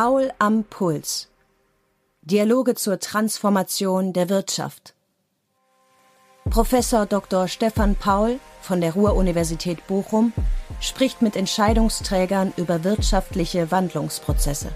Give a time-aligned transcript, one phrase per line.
[0.00, 1.28] Paul am Puls.
[2.22, 4.94] Dialoge zur Transformation der Wirtschaft.
[6.48, 7.48] Professor Dr.
[7.48, 10.32] Stefan Paul von der Ruhr-Universität Bochum
[10.80, 14.70] spricht mit Entscheidungsträgern über wirtschaftliche Wandlungsprozesse.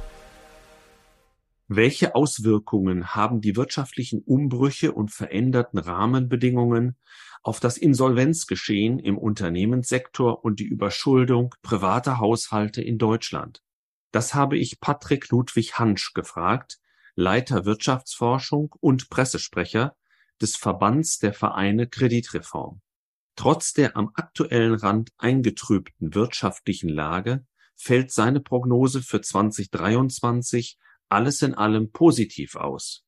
[1.68, 6.96] Welche Auswirkungen haben die wirtschaftlichen Umbrüche und veränderten Rahmenbedingungen
[7.44, 13.61] auf das Insolvenzgeschehen im Unternehmenssektor und die Überschuldung privater Haushalte in Deutschland?
[14.12, 16.78] Das habe ich Patrick Ludwig Hansch gefragt,
[17.14, 19.96] Leiter Wirtschaftsforschung und Pressesprecher
[20.40, 22.80] des Verbands der Vereine Kreditreform.
[23.36, 31.54] Trotz der am aktuellen Rand eingetrübten wirtschaftlichen Lage fällt seine Prognose für 2023 alles in
[31.54, 33.04] allem positiv aus.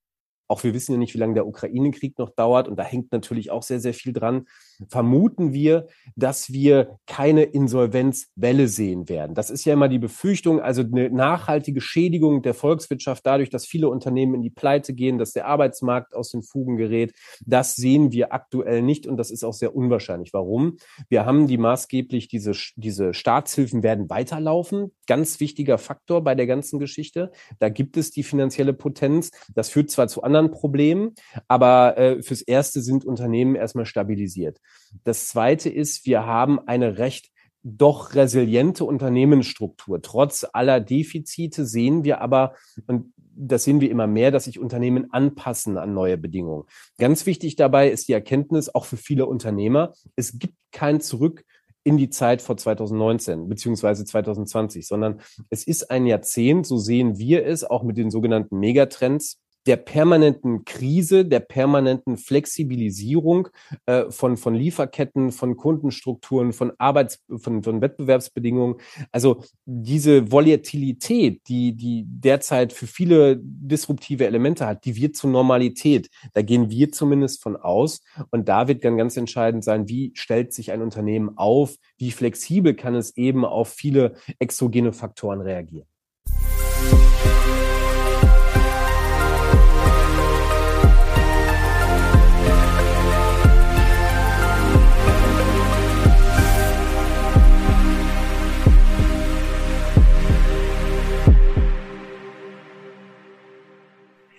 [0.47, 3.50] Auch wir wissen ja nicht, wie lange der Ukraine-Krieg noch dauert und da hängt natürlich
[3.50, 4.47] auch sehr, sehr viel dran.
[4.89, 5.86] Vermuten wir,
[6.17, 9.34] dass wir keine Insolvenzwelle sehen werden.
[9.34, 13.89] Das ist ja immer die Befürchtung, also eine nachhaltige Schädigung der Volkswirtschaft dadurch, dass viele
[13.89, 17.14] Unternehmen in die Pleite gehen, dass der Arbeitsmarkt aus den Fugen gerät.
[17.44, 20.33] Das sehen wir aktuell nicht und das ist auch sehr unwahrscheinlich.
[20.33, 20.77] Warum?
[21.09, 24.92] Wir haben die maßgeblich, diese, diese Staatshilfen werden weiterlaufen.
[25.06, 27.33] Ganz wichtiger Faktor bei der ganzen Geschichte.
[27.59, 29.31] Da gibt es die finanzielle Potenz.
[29.55, 31.14] Das führt zwar zu anderen Problemen,
[31.48, 34.61] aber äh, fürs Erste sind Unternehmen erstmal stabilisiert.
[35.04, 37.30] Das Zweite ist, wir haben eine recht
[37.64, 40.02] doch resiliente Unternehmensstruktur.
[40.02, 42.54] Trotz aller Defizite sehen wir aber,
[42.86, 46.64] und das sehen wir immer mehr, dass sich Unternehmen anpassen an neue Bedingungen.
[46.98, 51.44] Ganz wichtig dabei ist die Erkenntnis, auch für viele Unternehmer, es gibt kein Zurück
[51.84, 55.20] in die Zeit vor 2019 beziehungsweise 2020, sondern
[55.50, 60.64] es ist ein Jahrzehnt, so sehen wir es, auch mit den sogenannten Megatrends, der permanenten
[60.64, 63.48] Krise, der permanenten Flexibilisierung
[63.86, 68.76] äh, von, von Lieferketten, von Kundenstrukturen, von Arbeits-, von, von Wettbewerbsbedingungen.
[69.10, 76.10] Also diese Volatilität, die, die derzeit für viele disruptive Elemente hat, die wird zur Normalität.
[76.34, 78.03] Da gehen wir zumindest von aus.
[78.30, 81.76] Und da wird dann ganz entscheidend sein, wie stellt sich ein Unternehmen auf?
[81.97, 85.86] Wie flexibel kann es eben auf viele exogene Faktoren reagieren?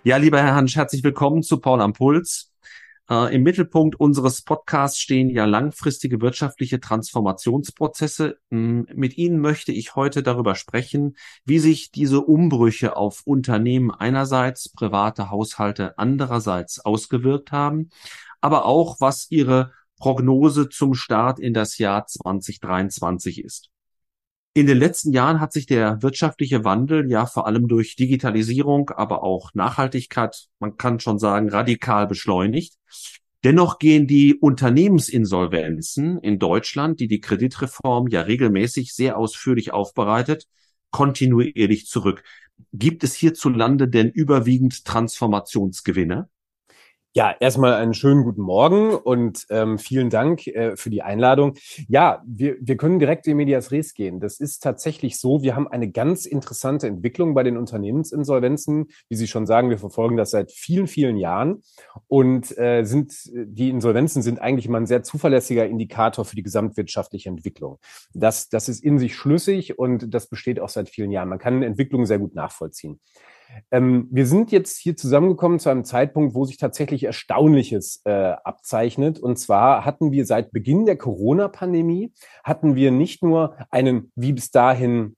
[0.08, 2.52] Ja, lieber Herr Hansch, herzlich willkommen zu Paul am Puls.
[3.10, 8.38] Äh, Im Mittelpunkt unseres Podcasts stehen ja langfristige wirtschaftliche Transformationsprozesse.
[8.52, 14.70] Hm, mit Ihnen möchte ich heute darüber sprechen, wie sich diese Umbrüche auf Unternehmen einerseits,
[14.70, 17.90] private Haushalte andererseits ausgewirkt haben,
[18.42, 23.72] aber auch, was Ihre Prognose zum Start in das Jahr 2023 ist.
[24.58, 29.22] In den letzten Jahren hat sich der wirtschaftliche Wandel ja vor allem durch Digitalisierung, aber
[29.22, 32.76] auch Nachhaltigkeit, man kann schon sagen, radikal beschleunigt.
[33.44, 40.48] Dennoch gehen die Unternehmensinsolvenzen in Deutschland, die die Kreditreform ja regelmäßig sehr ausführlich aufbereitet,
[40.90, 42.24] kontinuierlich zurück.
[42.72, 46.30] Gibt es hierzulande denn überwiegend Transformationsgewinne?
[47.18, 51.54] Ja, erstmal einen schönen guten Morgen und ähm, vielen Dank äh, für die Einladung.
[51.88, 54.20] Ja, wir, wir können direkt in Medias Res gehen.
[54.20, 55.42] Das ist tatsächlich so.
[55.42, 58.88] Wir haben eine ganz interessante Entwicklung bei den Unternehmensinsolvenzen.
[59.08, 61.62] Wie Sie schon sagen, wir verfolgen das seit vielen, vielen Jahren
[62.08, 67.30] und äh, sind die Insolvenzen sind eigentlich immer ein sehr zuverlässiger Indikator für die gesamtwirtschaftliche
[67.30, 67.80] Entwicklung.
[68.14, 71.30] Das, das ist in sich schlüssig und das besteht auch seit vielen Jahren.
[71.30, 73.00] Man kann Entwicklungen sehr gut nachvollziehen.
[73.72, 78.12] Ähm, wir sind jetzt hier zusammengekommen zu einem Zeitpunkt, wo sich tatsächlich Erstaunliches äh,
[78.44, 79.20] abzeichnet.
[79.20, 82.14] Und zwar hatten wir seit Beginn der Corona-Pandemie,
[82.44, 85.16] hatten wir nicht nur einen wie bis dahin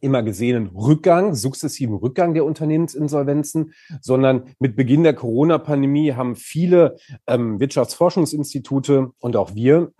[0.00, 7.58] immer gesehenen Rückgang, sukzessiven Rückgang der Unternehmensinsolvenzen, sondern mit Beginn der Corona-Pandemie haben viele ähm,
[7.60, 9.92] Wirtschaftsforschungsinstitute und auch wir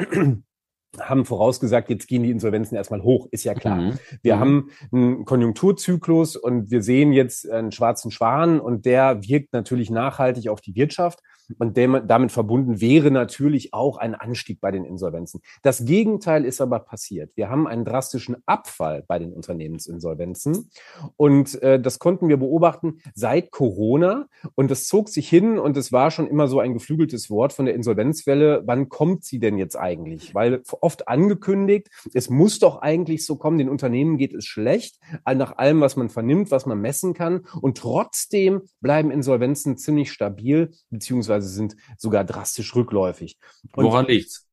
[0.99, 3.77] haben vorausgesagt, jetzt gehen die Insolvenzen erstmal hoch, ist ja klar.
[3.77, 3.99] Mhm.
[4.23, 4.41] Wir mhm.
[4.41, 10.49] haben einen Konjunkturzyklus und wir sehen jetzt einen schwarzen Schwan und der wirkt natürlich nachhaltig
[10.49, 11.21] auf die Wirtschaft.
[11.59, 15.41] Und dem, damit verbunden wäre natürlich auch ein Anstieg bei den Insolvenzen.
[15.63, 17.31] Das Gegenteil ist aber passiert.
[17.37, 20.71] Wir haben einen drastischen Abfall bei den Unternehmensinsolvenzen.
[21.17, 24.27] Und äh, das konnten wir beobachten seit Corona.
[24.57, 27.65] Und das zog sich hin und es war schon immer so ein geflügeltes Wort von
[27.65, 28.63] der Insolvenzwelle.
[28.67, 30.35] Wann kommt sie denn jetzt eigentlich?
[30.35, 35.59] Weil oft angekündigt, es muss doch eigentlich so kommen, den Unternehmen geht es schlecht, nach
[35.59, 37.47] allem, was man vernimmt, was man messen kann.
[37.61, 43.39] Und trotzdem bleiben Insolvenzen ziemlich stabil, beziehungsweise sind sogar drastisch rückläufig.
[43.75, 44.49] Und Woran liegt's?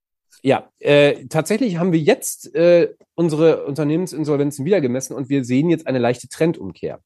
[0.45, 5.87] Ja, äh, tatsächlich haben wir jetzt äh, unsere Unternehmensinsolvenzen wieder gemessen und wir sehen jetzt
[5.87, 7.01] eine leichte Trendumkehr.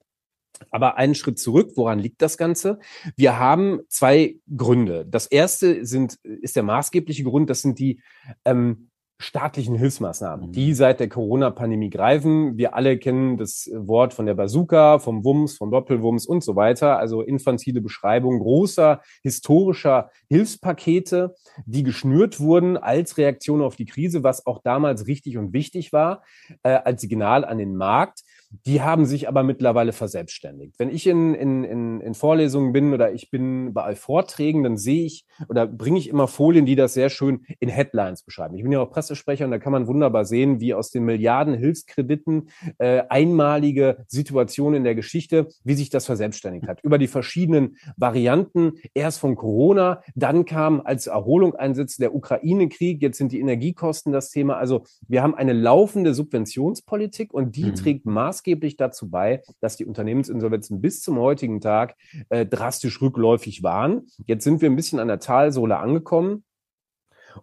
[0.71, 2.79] Aber einen Schritt zurück, woran liegt das Ganze?
[3.15, 5.05] Wir haben zwei Gründe.
[5.05, 8.01] Das erste sind, ist der maßgebliche Grund, das sind die
[8.43, 8.88] ähm,
[9.21, 10.51] staatlichen Hilfsmaßnahmen, mhm.
[10.53, 12.57] die seit der Corona-Pandemie greifen.
[12.57, 16.97] Wir alle kennen das Wort von der Bazooka, vom Wumms, vom Doppelwumms und so weiter.
[16.97, 21.35] Also infantile Beschreibung großer historischer Hilfspakete,
[21.65, 26.23] die geschnürt wurden als Reaktion auf die Krise, was auch damals richtig und wichtig war,
[26.63, 28.21] äh, als Signal an den Markt.
[28.65, 30.79] Die haben sich aber mittlerweile verselbstständigt.
[30.79, 35.05] Wenn ich in, in, in, in Vorlesungen bin oder ich bin bei Vorträgen, dann sehe
[35.05, 38.55] ich oder bringe ich immer Folien, die das sehr schön in Headlines beschreiben.
[38.55, 41.53] Ich bin ja auch Pressesprecher und da kann man wunderbar sehen, wie aus den Milliarden
[41.53, 42.49] Hilfskrediten
[42.79, 46.81] äh, einmalige Situationen in der Geschichte, wie sich das verselbstständigt hat.
[46.83, 53.19] Über die verschiedenen Varianten, erst von Corona, dann kam als Erholung einsetzte der Ukraine-Krieg, jetzt
[53.19, 54.57] sind die Energiekosten das Thema.
[54.57, 57.75] Also wir haben eine laufende Subventionspolitik und die mhm.
[57.75, 61.95] trägt Maß maßgeblich dazu bei, dass die Unternehmensinsolvenzen bis zum heutigen Tag
[62.29, 64.07] äh, drastisch rückläufig waren.
[64.25, 66.43] Jetzt sind wir ein bisschen an der Talsohle angekommen.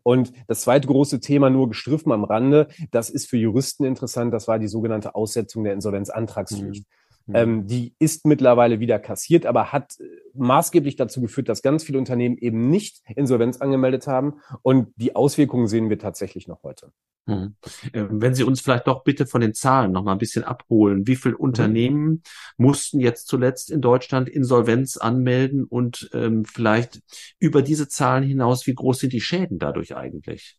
[0.03, 4.49] Und das zweite große Thema, nur gestriffen am Rande, das ist für Juristen interessant, das
[4.49, 6.85] war die sogenannte Aussetzung der Insolvenzantragspflicht.
[6.85, 7.06] Mhm.
[7.35, 11.99] Ähm, die ist mittlerweile wieder kassiert, aber hat äh, maßgeblich dazu geführt, dass ganz viele
[11.99, 14.41] Unternehmen eben nicht Insolvenz angemeldet haben.
[14.63, 16.93] Und die Auswirkungen sehen wir tatsächlich noch heute.
[17.29, 17.57] Hm.
[17.93, 21.09] Ähm, wenn Sie uns vielleicht doch bitte von den Zahlen noch mal ein bisschen abholen.
[21.09, 21.41] Wie viele mhm.
[21.41, 22.23] Unternehmen
[22.57, 27.01] mussten jetzt zuletzt in Deutschland Insolvenz anmelden und ähm, vielleicht
[27.41, 30.57] über diese Zahlen hinaus, wie groß sind die Schäden dadurch eigentlich?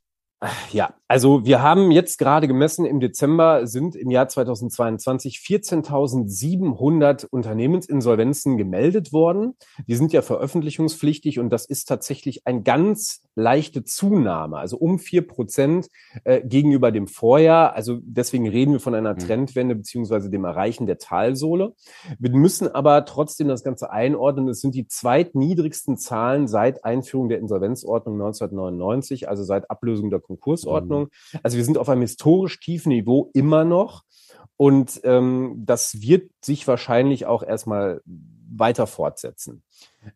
[0.72, 8.56] Ja, also wir haben jetzt gerade gemessen, im Dezember sind im Jahr 2022 14.700 Unternehmensinsolvenzen
[8.56, 9.56] gemeldet worden.
[9.88, 15.25] Die sind ja veröffentlichungspflichtig und das ist tatsächlich ein ganz leichte Zunahme, also um vier
[15.25, 15.89] Prozent
[16.24, 17.75] äh, gegenüber dem Vorjahr.
[17.75, 19.19] Also deswegen reden wir von einer mhm.
[19.19, 21.74] Trendwende beziehungsweise dem Erreichen der Talsohle.
[22.18, 24.50] Wir müssen aber trotzdem das Ganze einordnen.
[24.50, 31.04] Es sind die zweitniedrigsten Zahlen seit Einführung der Insolvenzordnung 1999, also seit Ablösung der Konkursordnung.
[31.04, 31.39] Mhm.
[31.44, 34.04] Also wir sind auf einem historisch tiefen Niveau immer noch.
[34.60, 38.01] Und ähm, das wird sich wahrscheinlich auch erstmal
[38.50, 39.62] weiter fortsetzen.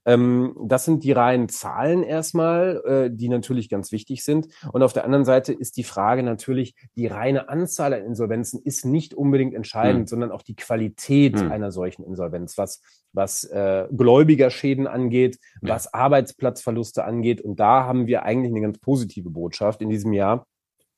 [0.06, 4.48] Ähm, das sind die reinen Zahlen erstmal, äh, die natürlich ganz wichtig sind.
[4.72, 8.86] Und auf der anderen Seite ist die Frage natürlich, die reine Anzahl an Insolvenzen ist
[8.86, 10.08] nicht unbedingt entscheidend, mhm.
[10.08, 11.52] sondern auch die Qualität mhm.
[11.52, 12.82] einer solchen Insolvenz, was,
[13.14, 15.74] was äh, Gläubigerschäden angeht, ja.
[15.74, 17.42] was Arbeitsplatzverluste angeht.
[17.42, 20.46] Und da haben wir eigentlich eine ganz positive Botschaft in diesem Jahr.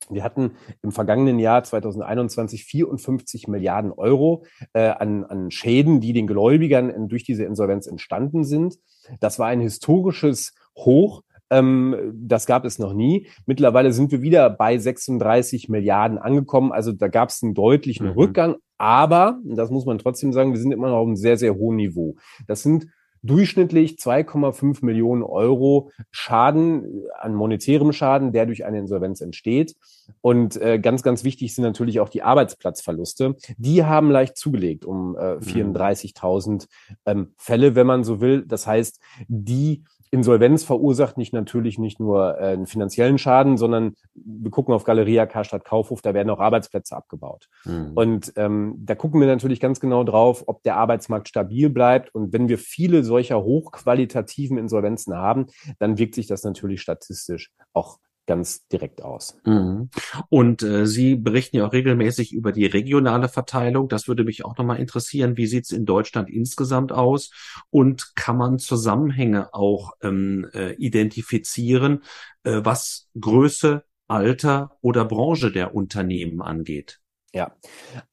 [0.09, 0.51] Wir hatten
[0.81, 7.23] im vergangenen Jahr 2021 54 Milliarden Euro äh, an, an Schäden, die den Gläubigern durch
[7.23, 8.77] diese Insolvenz entstanden sind.
[9.19, 11.23] Das war ein historisches Hoch.
[11.50, 13.27] Ähm, das gab es noch nie.
[13.45, 16.71] Mittlerweile sind wir wieder bei 36 Milliarden angekommen.
[16.71, 18.13] Also da gab es einen deutlichen mhm.
[18.13, 18.55] Rückgang.
[18.77, 21.77] Aber, das muss man trotzdem sagen, wir sind immer noch auf einem sehr, sehr hohen
[21.77, 22.15] Niveau.
[22.47, 22.88] Das sind
[23.24, 29.75] durchschnittlich 2,5 Millionen Euro Schaden an monetärem Schaden, der durch eine Insolvenz entsteht.
[30.22, 33.36] Und äh, ganz, ganz wichtig sind natürlich auch die Arbeitsplatzverluste.
[33.58, 36.60] Die haben leicht zugelegt um äh, 34.000 mhm.
[37.06, 38.46] ähm, Fälle, wenn man so will.
[38.46, 44.51] Das heißt, die Insolvenz verursacht nicht natürlich nicht nur äh, einen finanziellen Schaden, sondern wir
[44.51, 47.50] gucken auf Galeria Karstadt Kaufhof, da werden auch Arbeitsplätze abgebaut.
[47.65, 47.93] Mhm.
[47.96, 52.13] Und ähm, da gucken wir natürlich ganz genau drauf, ob der Arbeitsmarkt stabil bleibt.
[52.13, 55.48] Und wenn wir viele solcher hochqualitativen Insolvenzen haben,
[55.79, 59.38] dann wirkt sich das natürlich statistisch auch ganz direkt aus.
[59.46, 59.89] Mhm.
[60.30, 63.89] Und äh, Sie berichten ja auch regelmäßig über die regionale Verteilung.
[63.89, 65.38] Das würde mich auch nochmal interessieren.
[65.38, 67.32] Wie sieht's in Deutschland insgesamt aus?
[67.70, 72.03] Und kann man Zusammenhänge auch ähm, äh, identifizieren,
[72.44, 77.02] äh, was Größe, Alter oder Branche der Unternehmen angeht?
[77.36, 77.56] Ja,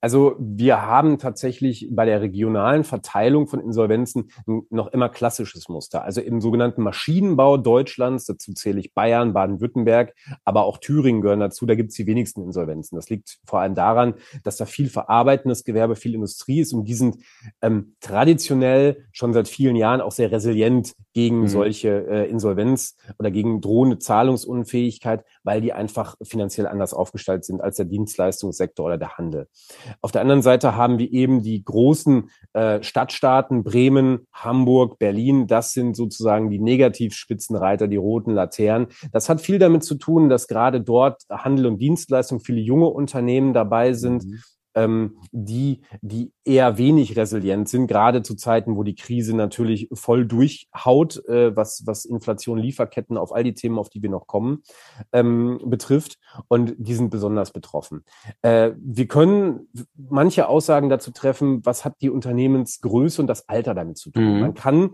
[0.00, 4.30] also wir haben tatsächlich bei der regionalen Verteilung von Insolvenzen
[4.70, 6.02] noch immer klassisches Muster.
[6.02, 10.14] Also im sogenannten Maschinenbau Deutschlands, dazu zähle ich Bayern, Baden-Württemberg,
[10.46, 12.96] aber auch Thüringen gehören dazu, da gibt es die wenigsten Insolvenzen.
[12.96, 16.94] Das liegt vor allem daran, dass da viel verarbeitendes Gewerbe, viel Industrie ist und die
[16.94, 17.18] sind
[17.60, 21.48] ähm, traditionell schon seit vielen Jahren auch sehr resilient gegen mhm.
[21.48, 27.76] solche äh, Insolvenz oder gegen drohende Zahlungsunfähigkeit, weil die einfach finanziell anders aufgestellt sind als
[27.76, 29.48] der Dienstleistungssektor oder der Handel.
[30.00, 35.46] Auf der anderen Seite haben wir eben die großen äh, Stadtstaaten Bremen, Hamburg, Berlin.
[35.46, 38.88] Das sind sozusagen die Negativspitzenreiter, die roten Laternen.
[39.12, 43.52] Das hat viel damit zu tun, dass gerade dort Handel und Dienstleistung viele junge Unternehmen
[43.52, 44.24] dabei sind.
[44.24, 44.40] Mhm
[44.74, 50.26] ähm, die, die eher wenig resilient sind, gerade zu Zeiten, wo die Krise natürlich voll
[50.26, 54.62] durchhaut, äh, was, was Inflation, Lieferketten auf all die Themen, auf die wir noch kommen,
[55.12, 56.18] ähm, betrifft.
[56.48, 58.04] Und die sind besonders betroffen.
[58.42, 63.98] Äh, wir können manche Aussagen dazu treffen, was hat die Unternehmensgröße und das Alter damit
[63.98, 64.34] zu tun.
[64.34, 64.40] Mhm.
[64.40, 64.90] Man kann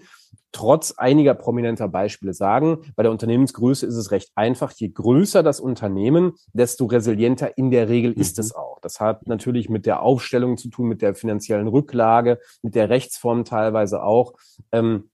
[0.53, 4.73] trotz einiger prominenter Beispiele sagen, bei der Unternehmensgröße ist es recht einfach.
[4.73, 8.41] Je größer das Unternehmen, desto resilienter in der Regel ist mhm.
[8.41, 8.81] es auch.
[8.81, 13.45] Das hat natürlich mit der Aufstellung zu tun, mit der finanziellen Rücklage, mit der Rechtsform
[13.45, 14.33] teilweise auch.
[14.73, 15.11] Ähm,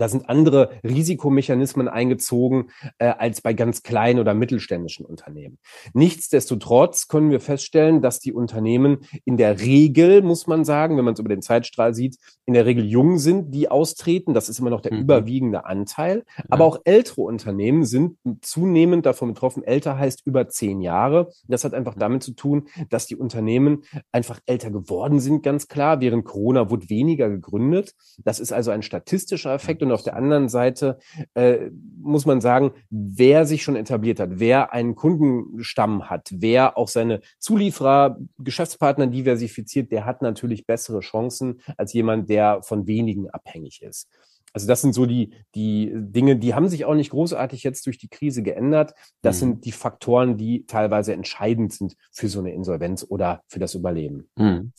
[0.00, 5.58] da sind andere Risikomechanismen eingezogen äh, als bei ganz kleinen oder mittelständischen Unternehmen.
[5.92, 11.14] Nichtsdestotrotz können wir feststellen, dass die Unternehmen in der Regel, muss man sagen, wenn man
[11.14, 14.34] es über den Zeitstrahl sieht, in der Regel jung sind, die austreten.
[14.34, 15.00] Das ist immer noch der mhm.
[15.00, 16.24] überwiegende Anteil.
[16.36, 16.44] Ja.
[16.50, 19.62] Aber auch ältere Unternehmen sind zunehmend davon betroffen.
[19.62, 21.30] Älter heißt über zehn Jahre.
[21.48, 26.00] Das hat einfach damit zu tun, dass die Unternehmen einfach älter geworden sind, ganz klar.
[26.00, 27.94] Während Corona wurde weniger gegründet.
[28.24, 30.98] Das ist also ein statistischer Effekt und auf der anderen Seite
[31.34, 31.70] äh,
[32.00, 37.20] muss man sagen, wer sich schon etabliert hat, wer einen Kundenstamm hat, wer auch seine
[37.38, 44.08] Zulieferer, Geschäftspartner diversifiziert, der hat natürlich bessere Chancen als jemand, der von wenigen abhängig ist.
[44.52, 47.98] Also das sind so die, die Dinge, die haben sich auch nicht großartig jetzt durch
[47.98, 48.94] die Krise geändert.
[49.22, 49.40] Das mhm.
[49.40, 54.28] sind die Faktoren, die teilweise entscheidend sind für so eine Insolvenz oder für das Überleben.
[54.36, 54.72] Mhm.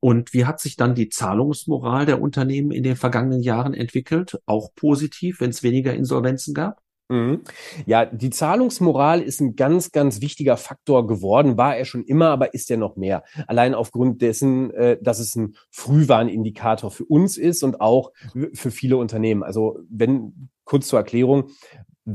[0.00, 4.40] Und wie hat sich dann die Zahlungsmoral der Unternehmen in den vergangenen Jahren entwickelt?
[4.46, 6.79] Auch positiv, wenn es weniger Insolvenzen gab?
[7.10, 7.40] Mhm.
[7.86, 12.54] Ja, die Zahlungsmoral ist ein ganz, ganz wichtiger Faktor geworden, war er schon immer, aber
[12.54, 13.24] ist er noch mehr.
[13.48, 18.12] Allein aufgrund dessen, äh, dass es ein Frühwarnindikator für uns ist und auch
[18.54, 19.42] für viele Unternehmen.
[19.42, 21.50] Also wenn, kurz zur Erklärung,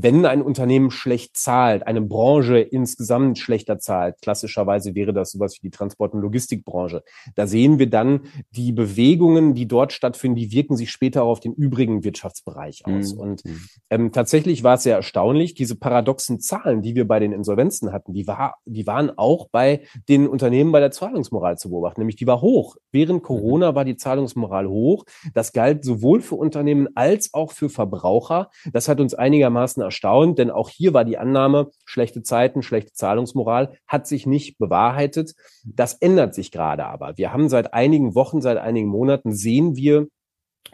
[0.02, 5.68] wenn ein Unternehmen schlecht zahlt, eine Branche insgesamt schlechter zahlt, klassischerweise wäre das sowas wie
[5.68, 7.02] die Transport- und Logistikbranche,
[7.34, 11.40] da sehen wir dann die Bewegungen, die dort stattfinden, die wirken sich später auch auf
[11.40, 13.14] den übrigen Wirtschaftsbereich aus.
[13.14, 13.20] Mhm.
[13.20, 13.42] Und
[13.90, 18.12] ähm, tatsächlich war es sehr erstaunlich, diese paradoxen Zahlen, die wir bei den Insolvenzen hatten,
[18.12, 22.26] die, war, die waren auch bei den Unternehmen bei der Zahlungsmoral zu beobachten, nämlich die
[22.26, 22.76] war hoch.
[22.92, 23.26] Während mhm.
[23.26, 25.04] Corona war die Zahlungsmoral hoch.
[25.32, 28.50] Das galt sowohl für Unternehmen als auch für Verbraucher.
[28.72, 33.78] Das hat uns einigermaßen erstaunt, denn auch hier war die Annahme, schlechte Zeiten, schlechte Zahlungsmoral
[33.86, 35.34] hat sich nicht bewahrheitet.
[35.64, 37.16] Das ändert sich gerade aber.
[37.16, 40.08] Wir haben seit einigen Wochen, seit einigen Monaten sehen wir,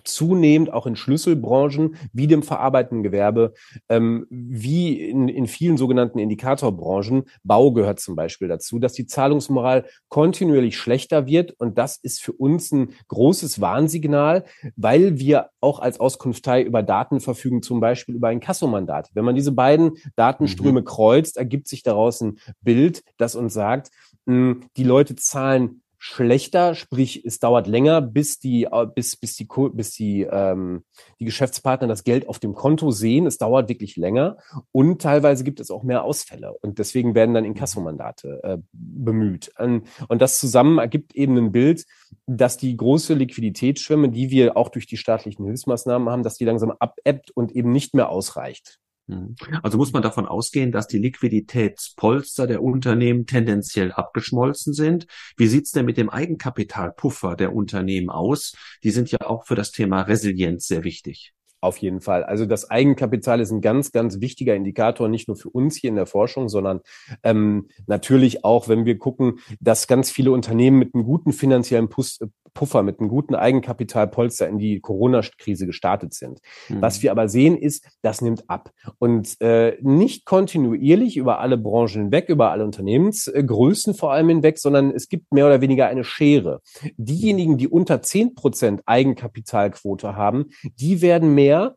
[0.04, 3.54] zunehmend auch in Schlüsselbranchen wie dem verarbeitenden Gewerbe,
[3.88, 9.86] ähm, wie in, in vielen sogenannten Indikatorbranchen, Bau gehört zum Beispiel dazu, dass die Zahlungsmoral
[10.08, 11.52] kontinuierlich schlechter wird.
[11.58, 14.44] Und das ist für uns ein großes Warnsignal,
[14.76, 19.10] weil wir auch als Auskunftei über Daten verfügen, zum Beispiel über ein Kassomandat.
[19.14, 20.84] Wenn man diese beiden Datenströme mhm.
[20.84, 23.90] kreuzt, ergibt sich daraus ein Bild, das uns sagt,
[24.26, 29.46] mh, die Leute zahlen schlechter, sprich es dauert länger, bis die äh, bis bis die
[29.72, 30.82] bis die ähm,
[31.20, 33.24] die Geschäftspartner das Geld auf dem Konto sehen.
[33.24, 34.36] Es dauert wirklich länger
[34.72, 39.52] und teilweise gibt es auch mehr Ausfälle und deswegen werden dann Inkassomandate äh, bemüht.
[39.60, 41.86] Und das zusammen ergibt eben ein Bild,
[42.26, 46.72] dass die große Liquiditätsschwemme, die wir auch durch die staatlichen Hilfsmaßnahmen haben, dass die langsam
[46.72, 48.80] abebbt und eben nicht mehr ausreicht.
[49.06, 49.36] Mhm.
[49.62, 55.06] Also muss man davon ausgehen, dass die Liquiditätspolster der Unternehmen tendenziell abgeschmolzen sind.
[55.36, 58.54] Wie sieht's denn mit dem Eigenkapitalpuffer der Unternehmen aus?
[58.82, 61.32] Die sind ja auch für das Thema Resilienz sehr wichtig.
[61.62, 62.24] Auf jeden Fall.
[62.24, 65.94] Also das Eigenkapital ist ein ganz, ganz wichtiger Indikator, nicht nur für uns hier in
[65.94, 66.80] der Forschung, sondern
[67.22, 72.18] ähm, natürlich auch, wenn wir gucken, dass ganz viele Unternehmen mit einem guten finanziellen Pus
[72.54, 76.40] Puffer, mit einem guten Eigenkapitalpolster in die Corona-Krise gestartet sind.
[76.68, 76.82] Mhm.
[76.82, 78.70] Was wir aber sehen, ist, das nimmt ab.
[78.98, 84.90] Und äh, nicht kontinuierlich über alle Branchen hinweg, über alle Unternehmensgrößen vor allem hinweg, sondern
[84.90, 86.60] es gibt mehr oder weniger eine Schere.
[86.96, 90.46] Diejenigen, die unter zehn Prozent Eigenkapitalquote haben,
[90.78, 91.74] die werden mehr,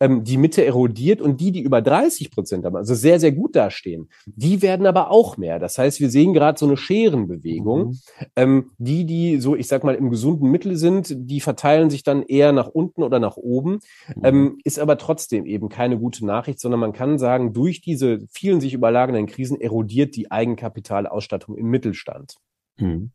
[0.00, 3.56] ähm, die Mitte erodiert und die, die über 30 Prozent haben, also sehr, sehr gut
[3.56, 5.58] dastehen, die werden aber auch mehr.
[5.58, 7.88] Das heißt, wir sehen gerade so eine Scherenbewegung.
[7.88, 7.98] Mhm.
[8.36, 12.22] Ähm, die, die so, ich sag mal, im gesunden Mittel sind, die verteilen sich dann
[12.22, 13.80] eher nach unten oder nach oben,
[14.16, 14.24] mhm.
[14.24, 18.60] ähm, ist aber trotzdem eben keine gute Nachricht, sondern man kann sagen, durch diese vielen
[18.60, 22.36] sich überlagernden Krisen erodiert die Eigenkapitalausstattung im Mittelstand.
[22.76, 23.12] Mhm.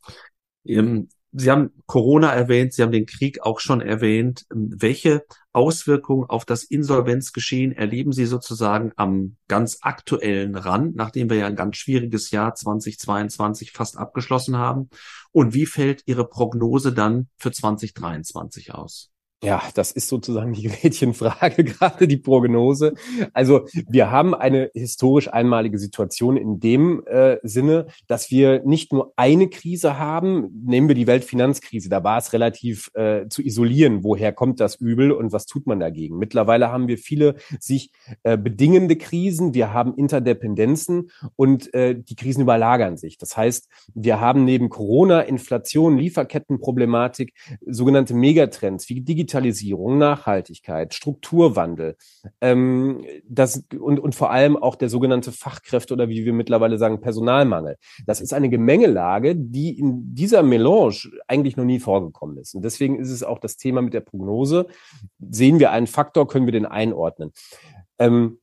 [1.34, 4.46] Sie haben Corona erwähnt, Sie haben den Krieg auch schon erwähnt.
[4.50, 11.48] Welche Auswirkungen auf das Insolvenzgeschehen erleben Sie sozusagen am ganz aktuellen Rand, nachdem wir ja
[11.48, 14.90] ein ganz schwieriges Jahr 2022 fast abgeschlossen haben?
[15.32, 19.13] Und wie fällt Ihre Prognose dann für 2023 aus?
[19.44, 22.94] Ja, das ist sozusagen die Gretchenfrage, gerade die Prognose.
[23.34, 29.12] Also wir haben eine historisch einmalige Situation in dem äh, Sinne, dass wir nicht nur
[29.18, 34.32] eine Krise haben, nehmen wir die Weltfinanzkrise, da war es relativ äh, zu isolieren, woher
[34.32, 36.18] kommt das Übel und was tut man dagegen.
[36.18, 37.92] Mittlerweile haben wir viele sich
[38.24, 43.18] äh, bedingende Krisen, wir haben Interdependenzen und äh, die Krisen überlagern sich.
[43.18, 47.34] Das heißt, wir haben neben Corona, Inflation, Lieferkettenproblematik
[47.66, 51.98] sogenannte Megatrends wie Digitalisierung, Digitalisierung, Nachhaltigkeit, Strukturwandel
[52.40, 57.02] ähm, das, und, und vor allem auch der sogenannte Fachkräfte oder wie wir mittlerweile sagen,
[57.02, 57.78] Personalmangel.
[58.06, 60.74] Das ist eine Gemengelage, die in dieser Melange
[61.28, 62.54] eigentlich noch nie vorgekommen ist.
[62.54, 64.68] Und deswegen ist es auch das Thema mit der Prognose.
[65.20, 67.32] Sehen wir einen Faktor, können wir den einordnen.
[67.98, 68.40] Ähm,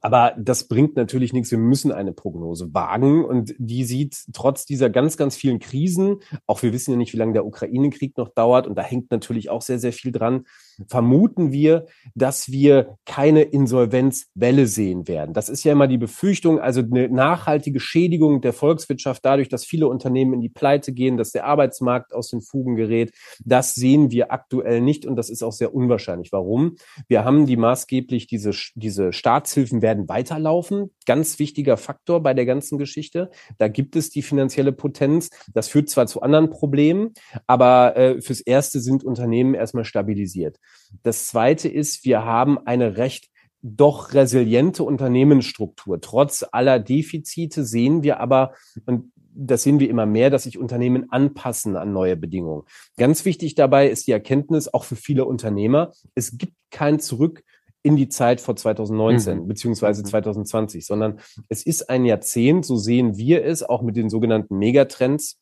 [0.00, 1.50] aber das bringt natürlich nichts.
[1.50, 3.24] Wir müssen eine Prognose wagen.
[3.24, 6.16] Und die sieht trotz dieser ganz, ganz vielen Krisen,
[6.46, 8.66] auch wir wissen ja nicht, wie lange der Ukraine-Krieg noch dauert.
[8.66, 10.44] Und da hängt natürlich auch sehr, sehr viel dran,
[10.88, 15.34] vermuten wir, dass wir keine Insolvenzwelle sehen werden.
[15.34, 19.88] Das ist ja immer die Befürchtung, also eine nachhaltige Schädigung der Volkswirtschaft dadurch, dass viele
[19.88, 23.12] Unternehmen in die Pleite gehen, dass der Arbeitsmarkt aus den Fugen gerät.
[23.44, 26.32] Das sehen wir aktuell nicht und das ist auch sehr unwahrscheinlich.
[26.32, 26.76] Warum?
[27.08, 30.90] Wir haben die maßgeblich diese, diese Staatshilfen werden weiterlaufen.
[31.06, 33.30] Ganz wichtiger Faktor bei der ganzen Geschichte.
[33.58, 35.30] Da gibt es die finanzielle Potenz.
[35.52, 37.12] Das führt zwar zu anderen Problemen,
[37.46, 40.58] aber äh, fürs Erste sind Unternehmen erstmal stabilisiert.
[41.02, 43.28] Das zweite ist, wir haben eine recht
[43.62, 46.00] doch resiliente Unternehmensstruktur.
[46.00, 48.54] Trotz aller Defizite sehen wir aber,
[48.86, 52.64] und das sehen wir immer mehr, dass sich Unternehmen anpassen an neue Bedingungen.
[52.96, 57.42] Ganz wichtig dabei ist die Erkenntnis, auch für viele Unternehmer, es gibt kein Zurück
[57.82, 59.48] in die Zeit vor 2019 mhm.
[59.48, 60.84] beziehungsweise 2020, mhm.
[60.84, 65.38] sondern es ist ein Jahrzehnt, so sehen wir es, auch mit den sogenannten Megatrends,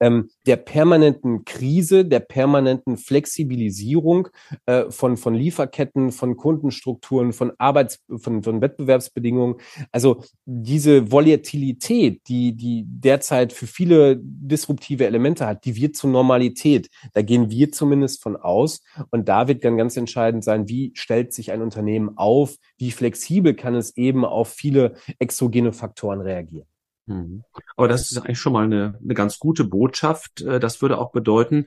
[0.00, 4.28] ähm, der permanenten Krise, der permanenten Flexibilisierung
[4.66, 9.56] äh, von, von Lieferketten, von Kundenstrukturen, von Arbeits-, von, von Wettbewerbsbedingungen.
[9.92, 16.88] Also diese Volatilität, die, die derzeit für viele disruptive Elemente hat, die wird zur Normalität.
[17.12, 18.82] Da gehen wir zumindest von aus.
[19.10, 22.56] Und da wird dann ganz entscheidend sein, wie stellt sich ein Unternehmen auf?
[22.76, 26.66] Wie flexibel kann es eben auf viele exogene Faktoren reagieren?
[27.08, 27.42] Mhm.
[27.76, 30.42] Aber das ist eigentlich schon mal eine, eine ganz gute Botschaft.
[30.42, 31.66] Äh, das würde auch bedeuten,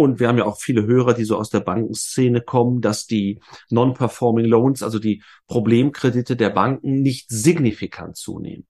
[0.00, 3.40] und wir haben ja auch viele Hörer, die so aus der Bankenszene kommen, dass die
[3.68, 8.66] Non-Performing Loans, also die Problemkredite der Banken, nicht signifikant zunehmen.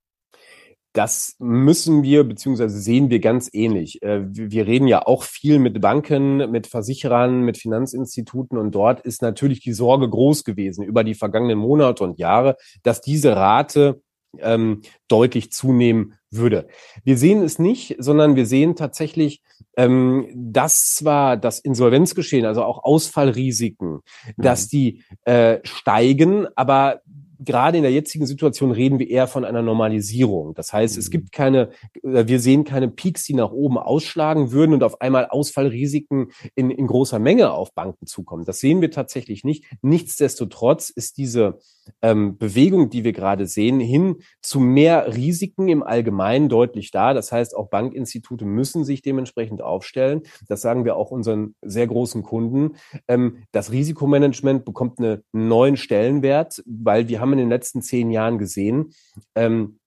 [0.92, 4.02] Das müssen wir, beziehungsweise sehen wir ganz ähnlich.
[4.02, 9.22] Äh, wir reden ja auch viel mit Banken, mit Versicherern, mit Finanzinstituten und dort ist
[9.22, 14.02] natürlich die Sorge groß gewesen über die vergangenen Monate und Jahre, dass diese Rate
[14.38, 16.68] ähm, deutlich zunehmen würde.
[17.04, 19.42] Wir sehen es nicht, sondern wir sehen tatsächlich,
[19.76, 24.02] ähm, dass zwar das Insolvenzgeschehen, also auch Ausfallrisiken, mhm.
[24.36, 27.00] dass die äh, steigen, aber
[27.44, 30.54] gerade in der jetzigen Situation reden wir eher von einer Normalisierung.
[30.54, 31.00] Das heißt, mhm.
[31.00, 31.70] es gibt keine,
[32.02, 36.70] äh, wir sehen keine Peaks, die nach oben ausschlagen würden und auf einmal Ausfallrisiken in,
[36.70, 38.44] in großer Menge auf Banken zukommen.
[38.44, 39.64] Das sehen wir tatsächlich nicht.
[39.82, 41.58] Nichtsdestotrotz ist diese
[42.02, 47.14] ähm, Bewegung, die wir gerade sehen, hin zu mehr Risiken im Allgemeinen deutlich da.
[47.14, 50.22] Das heißt, auch Bankinstitute müssen sich dementsprechend aufstellen.
[50.48, 52.76] Das sagen wir auch unseren sehr großen Kunden.
[53.08, 58.38] Ähm, das Risikomanagement bekommt einen neuen Stellenwert, weil wir haben in den letzten zehn Jahren
[58.38, 58.94] gesehen,
[59.34, 59.79] ähm,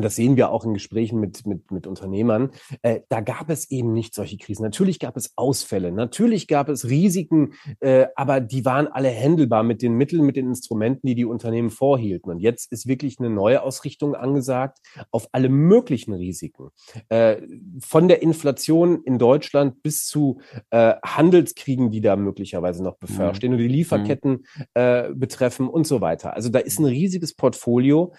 [0.00, 3.70] und das sehen wir auch in Gesprächen mit, mit, mit Unternehmern, äh, da gab es
[3.70, 4.62] eben nicht solche Krisen.
[4.62, 9.82] Natürlich gab es Ausfälle, natürlich gab es Risiken, äh, aber die waren alle händelbar mit
[9.82, 12.32] den Mitteln, mit den Instrumenten, die die Unternehmen vorhielten.
[12.32, 14.78] Und jetzt ist wirklich eine neue Ausrichtung angesagt
[15.10, 16.70] auf alle möglichen Risiken.
[17.10, 17.42] Äh,
[17.80, 23.56] von der Inflation in Deutschland bis zu äh, Handelskriegen, die da möglicherweise noch bevorstehen mhm.
[23.56, 26.32] oder die Lieferketten äh, betreffen und so weiter.
[26.32, 28.14] Also da ist ein riesiges Portfolio.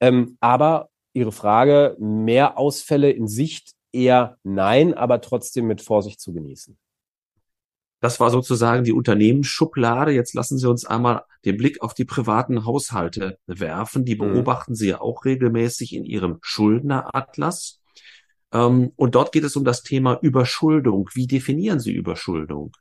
[0.00, 6.32] Ähm, aber Ihre Frage, mehr Ausfälle in Sicht eher nein, aber trotzdem mit Vorsicht zu
[6.32, 6.76] genießen.
[8.00, 10.12] Das war sozusagen die Unternehmensschublade.
[10.12, 14.04] Jetzt lassen Sie uns einmal den Blick auf die privaten Haushalte werfen.
[14.04, 14.32] Die mhm.
[14.32, 17.80] beobachten Sie ja auch regelmäßig in Ihrem Schuldneratlas.
[18.52, 21.08] Ähm, und dort geht es um das Thema Überschuldung.
[21.14, 22.72] Wie definieren Sie Überschuldung?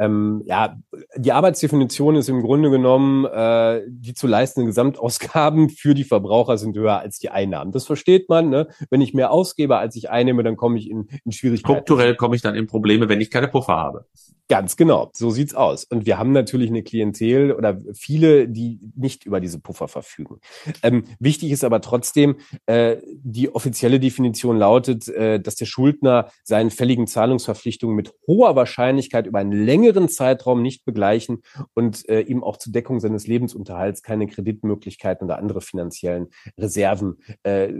[0.00, 0.78] Ähm, ja,
[1.16, 6.74] die Arbeitsdefinition ist im Grunde genommen, äh, die zu leistenden Gesamtausgaben für die Verbraucher sind
[6.74, 7.70] höher als die Einnahmen.
[7.70, 8.48] Das versteht man.
[8.48, 8.68] Ne?
[8.88, 11.74] Wenn ich mehr ausgebe, als ich einnehme, dann komme ich in, in Schwierigkeiten.
[11.74, 14.06] Strukturell komme ich dann in Probleme, wenn ich keine Puffer habe.
[14.50, 15.84] Ganz genau, so sieht's aus.
[15.84, 20.40] Und wir haben natürlich eine Klientel oder viele, die nicht über diese Puffer verfügen.
[20.82, 22.34] Ähm, wichtig ist aber trotzdem,
[22.66, 29.28] äh, die offizielle Definition lautet, äh, dass der Schuldner seinen fälligen Zahlungsverpflichtungen mit hoher Wahrscheinlichkeit
[29.28, 31.42] über eine Länge längeren Zeitraum nicht begleichen
[31.74, 37.72] und äh, ihm auch zur Deckung seines Lebensunterhalts keine Kreditmöglichkeiten oder andere finanziellen Reserven äh,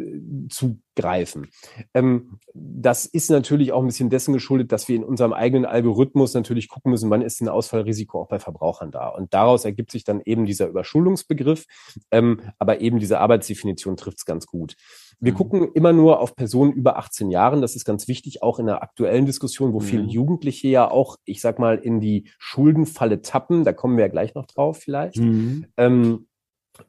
[0.49, 1.49] zugreifen.
[1.95, 6.35] Ähm, das ist natürlich auch ein bisschen dessen geschuldet, dass wir in unserem eigenen Algorithmus
[6.35, 9.09] natürlich gucken müssen, wann ist ein Ausfallrisiko auch bei Verbrauchern da.
[9.09, 11.67] Und daraus ergibt sich dann eben dieser Überschuldungsbegriff,
[12.11, 14.77] ähm, aber eben diese Arbeitsdefinition trifft es ganz gut.
[15.21, 15.37] Wir mhm.
[15.37, 17.61] gucken immer nur auf Personen über 18 Jahren.
[17.61, 19.85] Das ist ganz wichtig, auch in der aktuellen Diskussion, wo mhm.
[19.85, 23.65] viele Jugendliche ja auch, ich sag mal, in die Schuldenfalle tappen.
[23.65, 25.19] Da kommen wir ja gleich noch drauf vielleicht.
[25.19, 25.67] Mhm.
[25.77, 26.27] Ähm,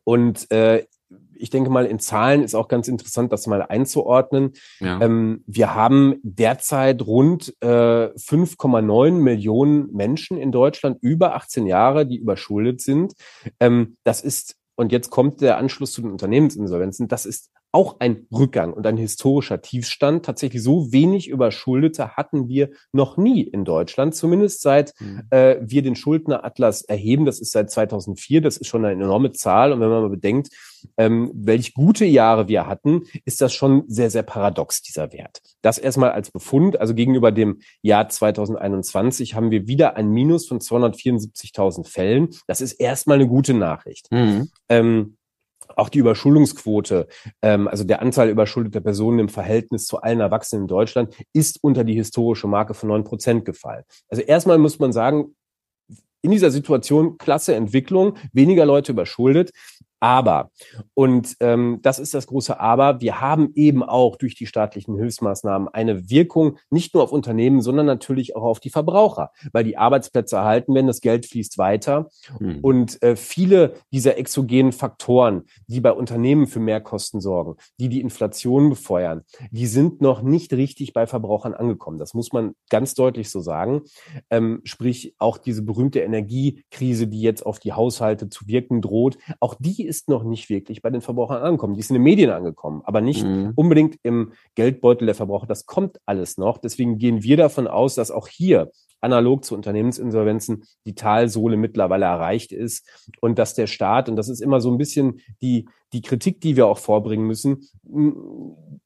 [0.03, 0.85] und äh,
[1.35, 4.53] ich denke mal, in Zahlen ist auch ganz interessant, das mal einzuordnen.
[4.79, 5.01] Ja.
[5.01, 12.17] Ähm, wir haben derzeit rund äh, 5,9 Millionen Menschen in Deutschland über 18 Jahre, die
[12.17, 13.13] überschuldet sind.
[13.59, 18.27] Ähm, das ist, und jetzt kommt der Anschluss zu den Unternehmensinsolvenzen, das ist auch ein
[18.31, 20.25] Rückgang und ein historischer Tiefstand.
[20.25, 25.21] Tatsächlich so wenig Überschuldete hatten wir noch nie in Deutschland, zumindest seit mhm.
[25.29, 27.25] äh, wir den Schuldneratlas erheben.
[27.25, 28.41] Das ist seit 2004.
[28.41, 29.71] Das ist schon eine enorme Zahl.
[29.71, 30.49] Und wenn man mal bedenkt,
[30.97, 35.41] ähm, welch gute Jahre wir hatten, ist das schon sehr, sehr paradox, dieser Wert.
[35.61, 36.79] Das erstmal als Befund.
[36.79, 42.29] Also gegenüber dem Jahr 2021 haben wir wieder ein Minus von 274.000 Fällen.
[42.47, 44.07] Das ist erstmal eine gute Nachricht.
[44.11, 44.49] Mhm.
[44.69, 45.17] Ähm,
[45.75, 47.07] auch die Überschuldungsquote,
[47.41, 51.83] ähm, also der Anzahl überschuldeter Personen im Verhältnis zu allen Erwachsenen in Deutschland, ist unter
[51.83, 53.83] die historische Marke von neun Prozent gefallen.
[54.09, 55.35] Also erstmal muss man sagen,
[56.21, 59.51] in dieser Situation klasse Entwicklung, weniger Leute überschuldet.
[60.01, 60.49] Aber,
[60.95, 65.67] und ähm, das ist das große Aber, wir haben eben auch durch die staatlichen Hilfsmaßnahmen
[65.67, 70.37] eine Wirkung nicht nur auf Unternehmen, sondern natürlich auch auf die Verbraucher, weil die Arbeitsplätze
[70.37, 72.09] erhalten werden, das Geld fließt weiter.
[72.39, 72.59] Mhm.
[72.61, 78.69] Und äh, viele dieser exogenen Faktoren, die bei Unternehmen für Mehrkosten sorgen, die die Inflation
[78.71, 81.99] befeuern, die sind noch nicht richtig bei Verbrauchern angekommen.
[81.99, 83.81] Das muss man ganz deutlich so sagen.
[84.31, 89.53] Ähm, sprich, auch diese berühmte Energiekrise, die jetzt auf die Haushalte zu wirken droht, auch
[89.59, 91.73] die ist noch nicht wirklich bei den Verbrauchern angekommen.
[91.73, 93.51] Die ist in den Medien angekommen, aber nicht mhm.
[93.55, 95.47] unbedingt im Geldbeutel der Verbraucher.
[95.47, 96.59] Das kommt alles noch.
[96.59, 102.53] Deswegen gehen wir davon aus, dass auch hier analog zu Unternehmensinsolvenzen die Talsohle mittlerweile erreicht
[102.53, 102.87] ist
[103.19, 106.55] und dass der Staat, und das ist immer so ein bisschen die, die Kritik, die
[106.55, 107.67] wir auch vorbringen müssen,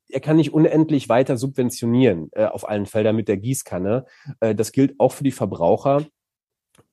[0.09, 4.05] er kann nicht unendlich weiter subventionieren äh, auf allen Feldern mit der Gießkanne.
[4.39, 6.05] Äh, das gilt auch für die Verbraucher.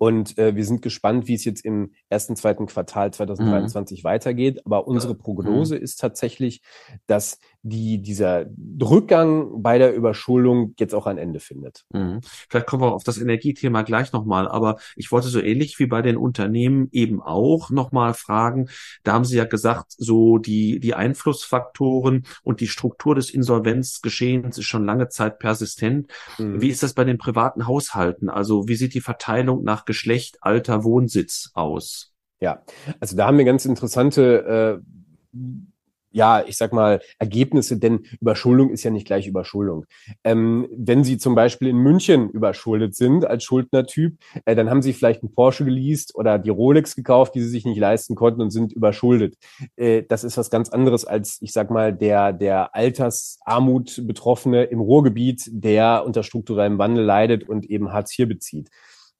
[0.02, 4.04] Und äh, wir sind gespannt, wie es jetzt im ersten, zweiten Quartal 2023 mhm.
[4.04, 4.60] weitergeht.
[4.66, 5.80] Aber unsere Prognose mhm.
[5.80, 6.60] ist tatsächlich,
[7.06, 8.46] dass die, dieser
[8.82, 11.84] Rückgang bei der Überschuldung jetzt auch ein Ende findet.
[11.92, 12.20] Mhm.
[12.48, 16.02] Vielleicht kommen wir auf das Energiethema gleich nochmal, aber ich wollte so ähnlich wie bei
[16.02, 18.68] den Unternehmen eben auch nochmal fragen,
[19.04, 24.66] da haben Sie ja gesagt, so die, die Einflussfaktoren und die Struktur des Insolvenzgeschehens ist
[24.66, 26.10] schon lange Zeit persistent.
[26.38, 26.60] Mhm.
[26.60, 28.28] Wie ist das bei den privaten Haushalten?
[28.28, 32.12] Also wie sieht die Verteilung nach Geschlecht, Alter, Wohnsitz aus?
[32.40, 32.64] Ja,
[32.98, 35.36] also da haben wir ganz interessante äh,
[36.12, 39.86] ja, ich sag mal, Ergebnisse, denn Überschuldung ist ja nicht gleich Überschuldung.
[40.24, 44.92] Ähm, wenn Sie zum Beispiel in München überschuldet sind als Schuldnertyp, äh, dann haben Sie
[44.92, 48.50] vielleicht einen Porsche geleast oder die Rolex gekauft, die Sie sich nicht leisten konnten und
[48.50, 49.36] sind überschuldet.
[49.76, 54.80] Äh, das ist was ganz anderes als, ich sag mal, der, der Altersarmut Betroffene im
[54.80, 58.70] Ruhrgebiet, der unter strukturellem Wandel leidet und eben Hartz IV bezieht.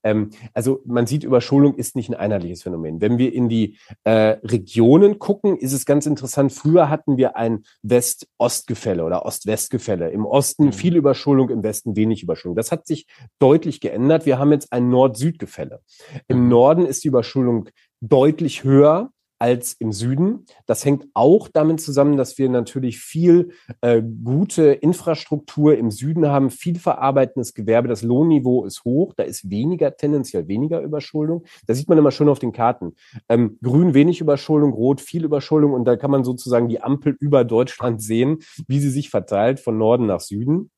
[0.04, 3.00] Ähm, also man sieht, Überschulung ist nicht ein einheitliches Phänomen.
[3.00, 6.52] Wenn wir in die äh, Regionen gucken, ist es ganz interessant.
[6.52, 10.10] Früher hatten wir ein West-Ost-Gefälle oder Ost-West-Gefälle.
[10.10, 10.72] Im Osten mhm.
[10.72, 12.56] viel Überschulung, im Westen wenig Überschulung.
[12.56, 13.06] Das hat sich
[13.38, 14.26] deutlich geändert.
[14.26, 15.80] Wir haben jetzt ein Nord-Süd-Gefälle.
[16.28, 16.48] Im mhm.
[16.48, 17.68] Norden ist die Überschulung
[18.00, 19.10] deutlich höher
[19.42, 20.46] als im Süden.
[20.66, 23.50] Das hängt auch damit zusammen, dass wir natürlich viel
[23.80, 27.88] äh, gute Infrastruktur im Süden haben, viel verarbeitendes Gewerbe.
[27.88, 31.42] Das Lohnniveau ist hoch, da ist weniger, tendenziell weniger Überschuldung.
[31.66, 32.94] Da sieht man immer schön auf den Karten.
[33.28, 37.42] Ähm, grün wenig Überschuldung, rot viel Überschuldung und da kann man sozusagen die Ampel über
[37.42, 40.70] Deutschland sehen, wie sie sich verteilt von Norden nach Süden.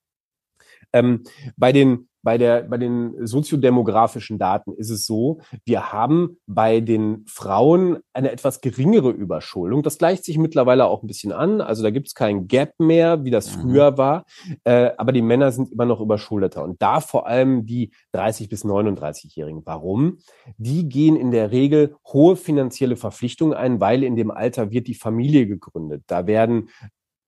[0.95, 1.25] Ähm,
[1.59, 7.25] bei den bei der, bei den soziodemografischen Daten ist es so, wir haben bei den
[7.29, 9.83] Frauen eine etwas geringere Überschuldung.
[9.83, 11.61] Das gleicht sich mittlerweile auch ein bisschen an.
[11.61, 13.61] Also da gibt es kein Gap mehr, wie das mhm.
[13.61, 14.25] früher war.
[14.65, 16.65] Äh, aber die Männer sind immer noch überschuldeter.
[16.65, 19.63] Und da vor allem die 30 bis 39-Jährigen.
[19.67, 20.19] Warum?
[20.57, 24.95] Die gehen in der Regel hohe finanzielle Verpflichtungen ein, weil in dem Alter wird die
[24.95, 26.05] Familie gegründet.
[26.07, 26.71] Da werden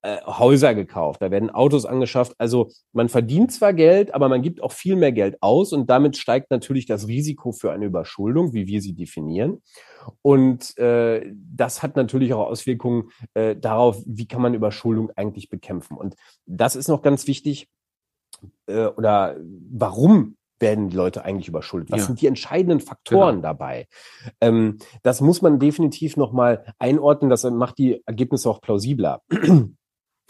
[0.07, 2.35] äh, Häuser gekauft, da werden Autos angeschafft.
[2.39, 6.17] Also man verdient zwar Geld, aber man gibt auch viel mehr Geld aus und damit
[6.17, 9.63] steigt natürlich das Risiko für eine Überschuldung, wie wir sie definieren.
[10.23, 15.97] Und äh, das hat natürlich auch Auswirkungen äh, darauf, wie kann man Überschuldung eigentlich bekämpfen.
[15.97, 16.15] Und
[16.47, 17.69] das ist noch ganz wichtig.
[18.67, 21.91] Äh, oder warum werden die Leute eigentlich überschuldet?
[21.91, 22.07] Was ja.
[22.07, 23.49] sind die entscheidenden Faktoren genau.
[23.49, 23.89] dabei?
[24.41, 27.29] Ähm, das muss man definitiv nochmal einordnen.
[27.29, 29.23] Das macht die Ergebnisse auch plausibler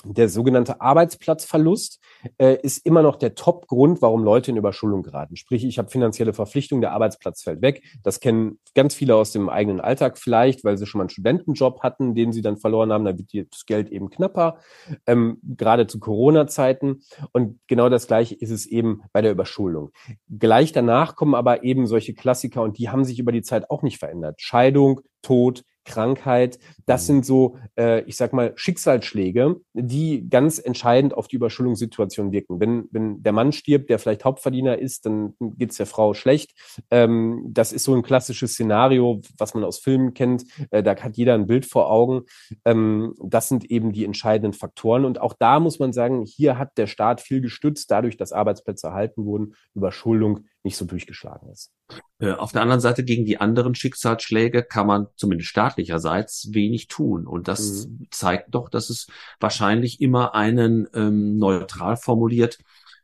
[0.04, 2.00] der sogenannte Arbeitsplatzverlust
[2.38, 5.36] äh, ist immer noch der Top-Grund, warum Leute in Überschuldung geraten.
[5.36, 7.82] Sprich, ich habe finanzielle Verpflichtungen, der Arbeitsplatz fällt weg.
[8.02, 11.82] Das kennen ganz viele aus dem eigenen Alltag vielleicht, weil sie schon mal einen Studentenjob
[11.82, 13.04] hatten, den sie dann verloren haben.
[13.04, 14.58] Da wird das Geld eben knapper,
[15.06, 17.02] ähm, gerade zu Corona-Zeiten.
[17.32, 19.90] Und genau das Gleiche ist es eben bei der Überschuldung.
[20.28, 23.82] Gleich danach kommen aber eben solche Klassiker und die haben sich über die Zeit auch
[23.82, 24.40] nicht verändert.
[24.40, 26.58] Scheidung, Tod, Krankheit.
[26.84, 27.06] Das mhm.
[27.06, 32.60] sind so, äh, ich sag mal, Schicksalsschläge, die ganz entscheidend auf die Überschuldungssituation wirken.
[32.60, 36.52] Wenn, wenn der Mann stirbt, der vielleicht Hauptverdiener ist, dann geht's der Frau schlecht.
[36.90, 40.44] Ähm, das ist so ein klassisches Szenario, was man aus Filmen kennt.
[40.70, 42.22] Äh, da hat jeder ein Bild vor Augen.
[42.64, 45.04] Ähm, das sind eben die entscheidenden Faktoren.
[45.04, 48.88] Und auch da muss man sagen, hier hat der Staat viel gestützt, dadurch, dass Arbeitsplätze
[48.88, 51.72] erhalten wurden, Überschuldung nicht so durchgeschlagen ist.
[52.18, 57.26] Äh, auf der anderen Seite gegen die anderen Schicksalsschläge kann man zumindest staatlicherseits wenig tun.
[57.26, 58.08] Und das mhm.
[58.10, 59.06] zeigt doch, dass es
[59.40, 62.58] wahrscheinlich immer einen ähm, neutral formuliert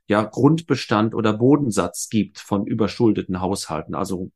[0.09, 3.95] ja Grundbestand oder Bodensatz gibt von überschuldeten Haushalten.
[3.95, 4.31] Also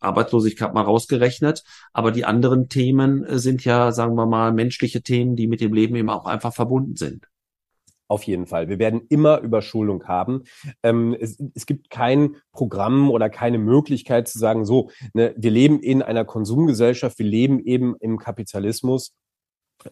[0.00, 5.34] Arbeitslosigkeit mal rausgerechnet, aber die anderen Themen äh, sind ja, sagen wir mal, menschliche Themen,
[5.34, 7.26] die mit dem Leben eben auch einfach verbunden sind.
[8.08, 8.70] Auf jeden Fall.
[8.70, 10.44] Wir werden immer Überschuldung haben.
[10.82, 15.80] Ähm, es, es, gibt kein Programm oder keine Möglichkeit zu sagen, so, ne, wir leben
[15.80, 19.14] in einer Konsumgesellschaft, wir leben eben im Kapitalismus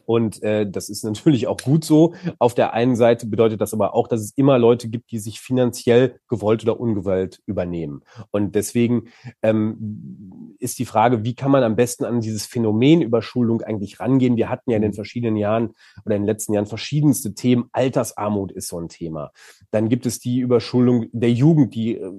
[0.04, 2.14] und äh, das ist natürlich auch gut so.
[2.38, 5.40] Auf der einen Seite bedeutet das aber auch, dass es immer Leute gibt, die sich
[5.40, 8.02] finanziell gewollt oder ungewollt übernehmen.
[8.30, 9.04] Und deswegen
[9.42, 14.36] ähm, ist die Frage, wie kann man am besten an dieses Phänomen Überschuldung eigentlich rangehen?
[14.36, 14.96] Wir hatten ja in den mhm.
[14.96, 17.66] verschiedenen Jahren oder in den letzten Jahren verschiedenste Themen.
[17.72, 19.32] Altersarmut ist so ein Thema.
[19.70, 22.12] Dann gibt es die Überschuldung der Jugend, die äh,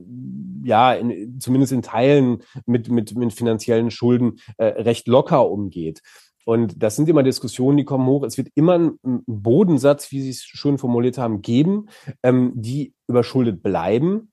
[0.63, 6.01] ja in, zumindest in Teilen mit, mit, mit finanziellen Schulden äh, recht locker umgeht.
[6.47, 8.23] Und das sind immer Diskussionen, die kommen hoch.
[8.23, 11.89] Es wird immer einen Bodensatz, wie Sie es schon formuliert haben, geben,
[12.23, 14.31] ähm, die überschuldet bleiben.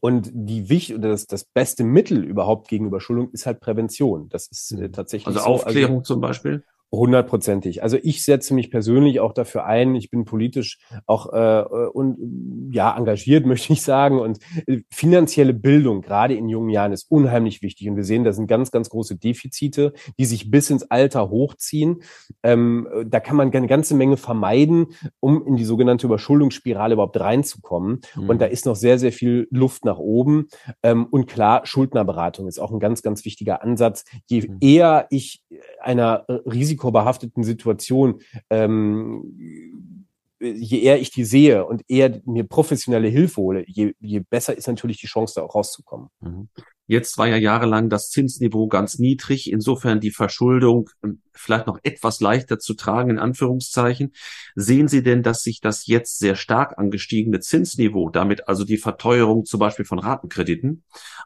[0.00, 4.28] Und die wichtig oder das, das beste Mittel überhaupt gegen Überschuldung ist halt Prävention.
[4.28, 5.46] Das ist äh, tatsächlich also so.
[5.46, 6.64] Aufklärung also, zum Beispiel.
[6.90, 7.82] Hundertprozentig.
[7.82, 9.94] Also ich setze mich persönlich auch dafür ein.
[9.94, 14.18] Ich bin politisch auch äh, und ja engagiert, möchte ich sagen.
[14.18, 17.90] Und äh, finanzielle Bildung gerade in jungen Jahren ist unheimlich wichtig.
[17.90, 22.00] Und wir sehen, da sind ganz, ganz große Defizite, die sich bis ins Alter hochziehen.
[22.42, 24.86] Ähm, da kann man eine ganze Menge vermeiden,
[25.20, 28.00] um in die sogenannte Überschuldungsspirale überhaupt reinzukommen.
[28.16, 28.30] Mhm.
[28.30, 30.48] Und da ist noch sehr, sehr viel Luft nach oben.
[30.82, 34.06] Ähm, und klar, Schuldnerberatung ist auch ein ganz, ganz wichtiger Ansatz.
[34.26, 34.56] Je mhm.
[34.62, 35.42] eher ich
[35.82, 40.04] einer Risiko risikobehafteten Situation, ähm,
[40.40, 44.68] je eher ich die sehe und eher mir professionelle Hilfe hole, je, je besser ist
[44.68, 46.08] natürlich die Chance, da auch rauszukommen.
[46.20, 46.48] Mhm.
[46.86, 52.20] Jetzt war ja jahrelang das Zinsniveau ganz niedrig, insofern die Verschuldung ähm, vielleicht noch etwas
[52.20, 54.12] leichter zu tragen, in Anführungszeichen.
[54.54, 59.44] Sehen Sie denn, dass sich das jetzt sehr stark angestiegene Zinsniveau, damit also die Verteuerung
[59.44, 60.84] zum Beispiel von Ratenkrediten,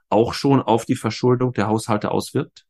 [0.08, 2.66] auch schon auf die Verschuldung der Haushalte auswirkt?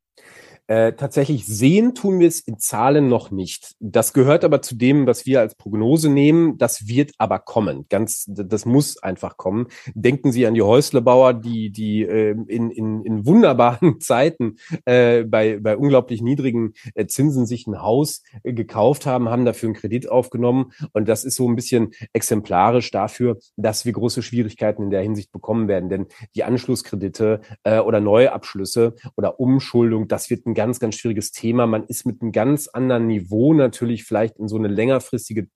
[0.68, 3.75] Äh, tatsächlich sehen tun wir es in Zahlen noch nicht.
[3.81, 6.57] Das gehört aber zu dem, was wir als Prognose nehmen.
[6.57, 7.87] Das wird aber kommen.
[7.88, 9.66] Ganz, das muss einfach kommen.
[9.94, 15.59] Denken Sie an die Häuslebauer, die, die äh, in, in, in wunderbaren Zeiten äh, bei,
[15.59, 20.09] bei unglaublich niedrigen äh, Zinsen sich ein Haus äh, gekauft haben, haben dafür einen Kredit
[20.09, 20.72] aufgenommen.
[20.92, 25.33] Und das ist so ein bisschen exemplarisch dafür, dass wir große Schwierigkeiten in der Hinsicht
[25.33, 25.88] bekommen werden.
[25.88, 31.66] Denn die Anschlusskredite äh, oder Neuabschlüsse oder Umschuldung, das wird ein ganz, ganz schwieriges Thema.
[31.66, 35.48] Man ist mit einem ganz anderen Niveau natürlich vielleicht in so eine längerfristige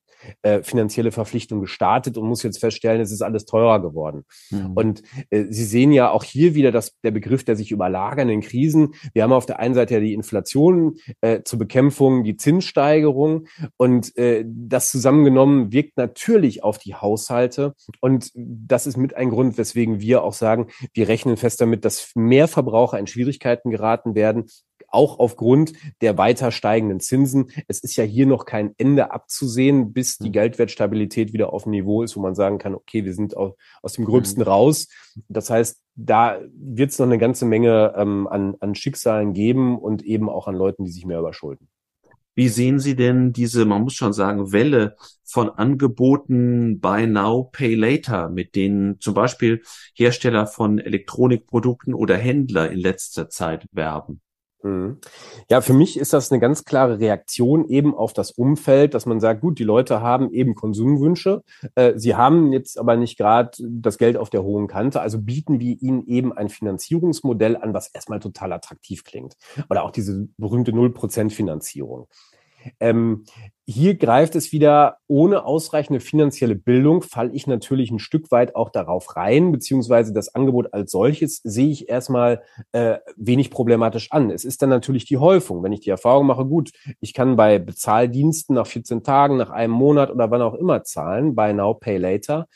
[0.42, 4.24] äh, finanzielle Verpflichtung gestartet und muss jetzt feststellen, es ist alles teurer geworden.
[4.50, 4.72] Mhm.
[4.74, 8.94] Und äh, Sie sehen ja auch hier wieder dass der Begriff der sich überlagernden Krisen.
[9.12, 14.16] Wir haben auf der einen Seite ja die Inflation äh, zur Bekämpfung, die Zinssteigerung und
[14.16, 20.00] äh, das zusammengenommen wirkt natürlich auf die Haushalte und das ist mit ein Grund, weswegen
[20.00, 24.46] wir auch sagen, wir rechnen fest damit, dass mehr Verbraucher in Schwierigkeiten geraten werden,
[24.88, 27.50] auch aufgrund der weiter steigenden Zinsen.
[27.68, 30.32] Es ist ja hier noch kein Ende abzusehen, bis die hm.
[30.32, 34.04] Geldwertstabilität wieder auf dem Niveau ist, wo man sagen kann, okay, wir sind aus dem
[34.04, 34.48] Gröbsten mhm.
[34.48, 34.88] raus.
[35.28, 40.02] Das heißt, da wird es noch eine ganze Menge ähm, an, an Schicksalen geben und
[40.02, 41.68] eben auch an Leuten, die sich mehr überschulden.
[42.36, 47.74] Wie sehen Sie denn diese, man muss schon sagen, Welle von Angeboten Buy Now, Pay
[47.74, 49.62] Later, mit denen zum Beispiel
[49.94, 54.20] Hersteller von Elektronikprodukten oder Händler in letzter Zeit werben?
[54.66, 54.98] Mhm.
[55.48, 59.20] Ja, für mich ist das eine ganz klare Reaktion eben auf das Umfeld, dass man
[59.20, 61.42] sagt, gut, die Leute haben eben Konsumwünsche,
[61.76, 65.60] äh, sie haben jetzt aber nicht gerade das Geld auf der hohen Kante, also bieten
[65.60, 69.36] wir ihnen eben ein Finanzierungsmodell an, was erstmal total attraktiv klingt.
[69.70, 72.08] Oder auch diese berühmte Null Prozent Finanzierung.
[72.80, 73.24] Ähm,
[73.68, 78.70] hier greift es wieder ohne ausreichende finanzielle Bildung, falle ich natürlich ein Stück weit auch
[78.70, 84.30] darauf rein, beziehungsweise das Angebot als solches sehe ich erstmal äh, wenig problematisch an.
[84.30, 85.64] Es ist dann natürlich die Häufung.
[85.64, 89.72] Wenn ich die Erfahrung mache, gut, ich kann bei Bezahldiensten nach 14 Tagen, nach einem
[89.72, 92.46] Monat oder wann auch immer zahlen, bei Now Pay Later,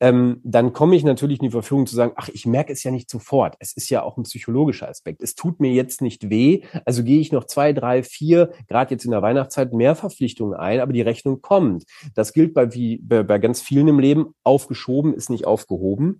[0.00, 2.90] ähm, dann komme ich natürlich in die Verfügung zu sagen, ach, ich merke es ja
[2.90, 3.56] nicht sofort.
[3.60, 5.22] Es ist ja auch ein psychologischer Aspekt.
[5.22, 9.04] Es tut mir jetzt nicht weh, also gehe ich noch zwei, drei, vier, gerade jetzt
[9.04, 11.84] in der Weihnachtszeit, mehr Verpflichtungen ein, aber die Rechnung kommt.
[12.14, 14.34] Das gilt bei, wie, bei, bei ganz vielen im Leben.
[14.44, 16.18] Aufgeschoben ist nicht aufgehoben.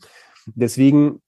[0.55, 1.21] Deswegen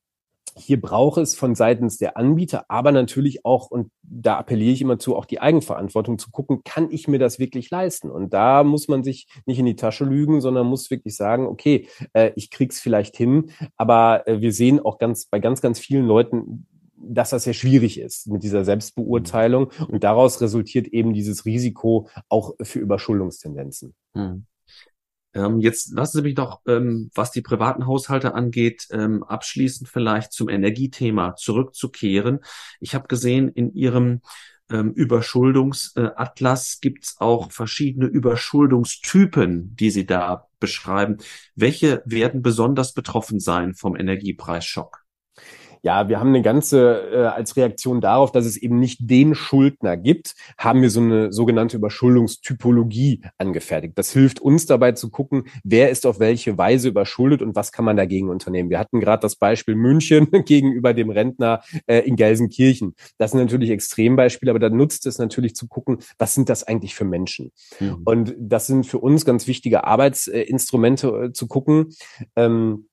[0.57, 4.99] hier braucht es von seitens der Anbieter, aber natürlich auch, und da appelliere ich immer
[4.99, 8.11] zu, auch die Eigenverantwortung zu gucken, kann ich mir das wirklich leisten?
[8.11, 11.89] Und da muss man sich nicht in die Tasche lügen, sondern muss wirklich sagen, okay,
[12.13, 16.07] äh, ich krieg's vielleicht hin, aber äh, wir sehen auch ganz, bei ganz, ganz vielen
[16.07, 16.67] Leuten,
[17.05, 22.55] dass das sehr schwierig ist mit dieser Selbstbeurteilung und daraus resultiert eben dieses Risiko auch
[22.63, 23.95] für Überschuldungstendenzen.
[24.15, 24.47] Hm.
[25.35, 30.33] Ähm, jetzt lassen Sie mich doch, ähm, was die privaten Haushalte angeht, ähm, abschließend vielleicht
[30.33, 32.41] zum Energiethema zurückzukehren.
[32.81, 34.21] Ich habe gesehen, in Ihrem
[34.71, 41.19] ähm, Überschuldungsatlas gibt es auch verschiedene Überschuldungstypen, die Sie da beschreiben.
[41.55, 45.02] Welche werden besonders betroffen sein vom Energiepreisschock?
[45.83, 49.97] Ja, wir haben eine ganze, äh, als Reaktion darauf, dass es eben nicht den Schuldner
[49.97, 53.99] gibt, haben wir so eine sogenannte Überschuldungstypologie angefertigt.
[53.99, 57.85] Das hilft uns dabei zu gucken, wer ist auf welche Weise überschuldet und was kann
[57.85, 58.71] man dagegen unternehmen.
[58.71, 62.95] Wir hatten gerade das Beispiel München gegenüber dem Rentner äh, in Gelsenkirchen.
[63.19, 66.95] Das sind natürlich Extrembeispiele, aber da nutzt es natürlich zu gucken, was sind das eigentlich
[66.95, 67.51] für Menschen?
[67.81, 68.03] Mhm.
[68.05, 71.89] Und das sind für uns ganz wichtige Arbeitsinstrumente äh, zu gucken.
[72.37, 72.87] Ähm,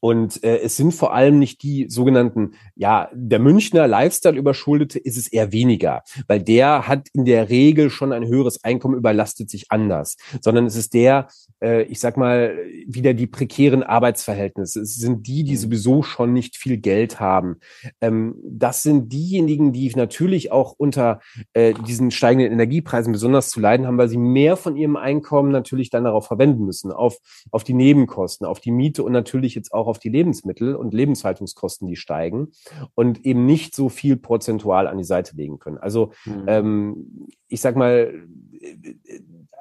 [0.00, 5.28] und äh, es sind vor allem nicht die sogenannten, ja, der Münchner Lifestyle-Überschuldete ist es
[5.28, 10.16] eher weniger, weil der hat in der Regel schon ein höheres Einkommen, überlastet sich anders,
[10.40, 11.28] sondern es ist der,
[11.62, 14.80] äh, ich sag mal, wieder die prekären Arbeitsverhältnisse.
[14.80, 15.58] Es sind die, die mhm.
[15.58, 17.56] sowieso schon nicht viel Geld haben.
[18.00, 21.20] Ähm, das sind diejenigen, die natürlich auch unter
[21.52, 25.90] äh, diesen steigenden Energiepreisen besonders zu leiden haben, weil sie mehr von ihrem Einkommen natürlich
[25.90, 27.18] dann darauf verwenden müssen, auf,
[27.50, 31.88] auf die Nebenkosten, auf die Miete und natürlich jetzt auch auf die Lebensmittel und Lebenshaltungskosten,
[31.88, 32.48] die steigen
[32.94, 35.78] und eben nicht so viel prozentual an die Seite legen können.
[35.78, 36.44] Also mhm.
[36.46, 38.12] ähm, ich sag mal,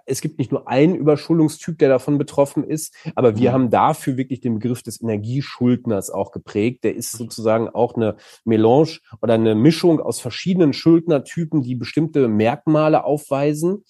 [0.09, 3.53] es gibt nicht nur einen Überschuldungstyp, der davon betroffen ist, aber wir mhm.
[3.53, 6.83] haben dafür wirklich den Begriff des Energieschuldners auch geprägt.
[6.83, 13.03] Der ist sozusagen auch eine Melange oder eine Mischung aus verschiedenen Schuldnertypen, die bestimmte Merkmale
[13.03, 13.83] aufweisen.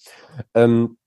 [0.54, 0.98] Ähm,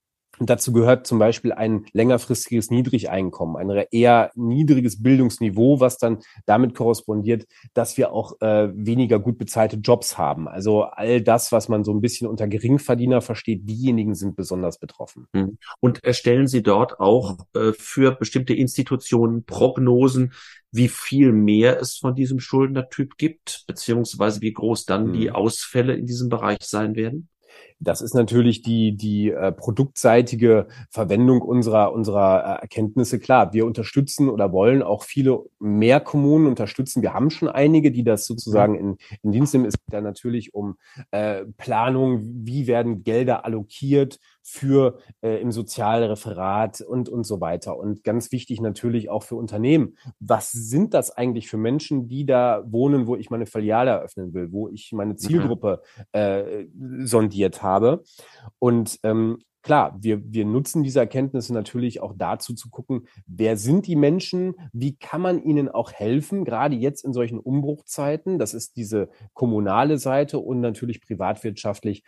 [0.44, 6.74] und dazu gehört zum Beispiel ein längerfristiges Niedrigeinkommen, ein eher niedriges Bildungsniveau, was dann damit
[6.74, 10.46] korrespondiert, dass wir auch äh, weniger gut bezahlte Jobs haben.
[10.46, 15.28] Also all das, was man so ein bisschen unter Geringverdiener versteht, diejenigen sind besonders betroffen.
[15.34, 15.56] Hm.
[15.80, 20.34] Und erstellen Sie dort auch äh, für bestimmte Institutionen Prognosen,
[20.72, 25.12] wie viel mehr es von diesem Schuldnertyp gibt, beziehungsweise wie groß dann hm.
[25.14, 27.30] die Ausfälle in diesem Bereich sein werden?
[27.80, 33.18] Das ist natürlich die, die äh, produktseitige Verwendung unserer, unserer äh, Erkenntnisse.
[33.18, 37.02] Klar, wir unterstützen oder wollen auch viele mehr Kommunen unterstützen.
[37.02, 39.66] Wir haben schon einige, die das sozusagen in, in Dienst nehmen.
[39.66, 40.76] Es geht da natürlich um
[41.10, 47.78] äh, Planung, wie werden Gelder allokiert für äh, im Sozialreferat und, und so weiter.
[47.78, 49.96] Und ganz wichtig natürlich auch für Unternehmen.
[50.20, 54.52] Was sind das eigentlich für Menschen, die da wohnen, wo ich meine Filiale eröffnen will,
[54.52, 55.18] wo ich meine mhm.
[55.18, 56.66] Zielgruppe äh,
[57.00, 58.04] sondiert habe?
[58.58, 63.86] Und ähm, klar, wir, wir nutzen diese Erkenntnisse natürlich auch dazu zu gucken, wer sind
[63.86, 68.38] die Menschen, wie kann man ihnen auch helfen, gerade jetzt in solchen Umbruchzeiten.
[68.38, 72.04] Das ist diese kommunale Seite und natürlich privatwirtschaftlich.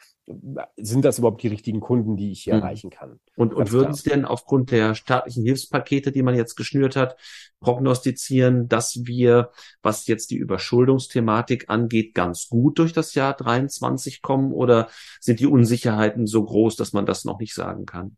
[0.76, 2.60] Sind das überhaupt die richtigen Kunden, die ich hier mhm.
[2.60, 3.20] erreichen kann?
[3.36, 7.16] Und, und würden Sie denn aufgrund der staatlichen Hilfspakete, die man jetzt geschnürt hat,
[7.60, 9.50] prognostizieren, dass wir,
[9.82, 14.52] was jetzt die Überschuldungsthematik angeht, ganz gut durch das Jahr 23 kommen?
[14.52, 14.88] Oder
[15.20, 18.16] sind die Unsicherheiten so groß, dass man das noch nicht sagen kann?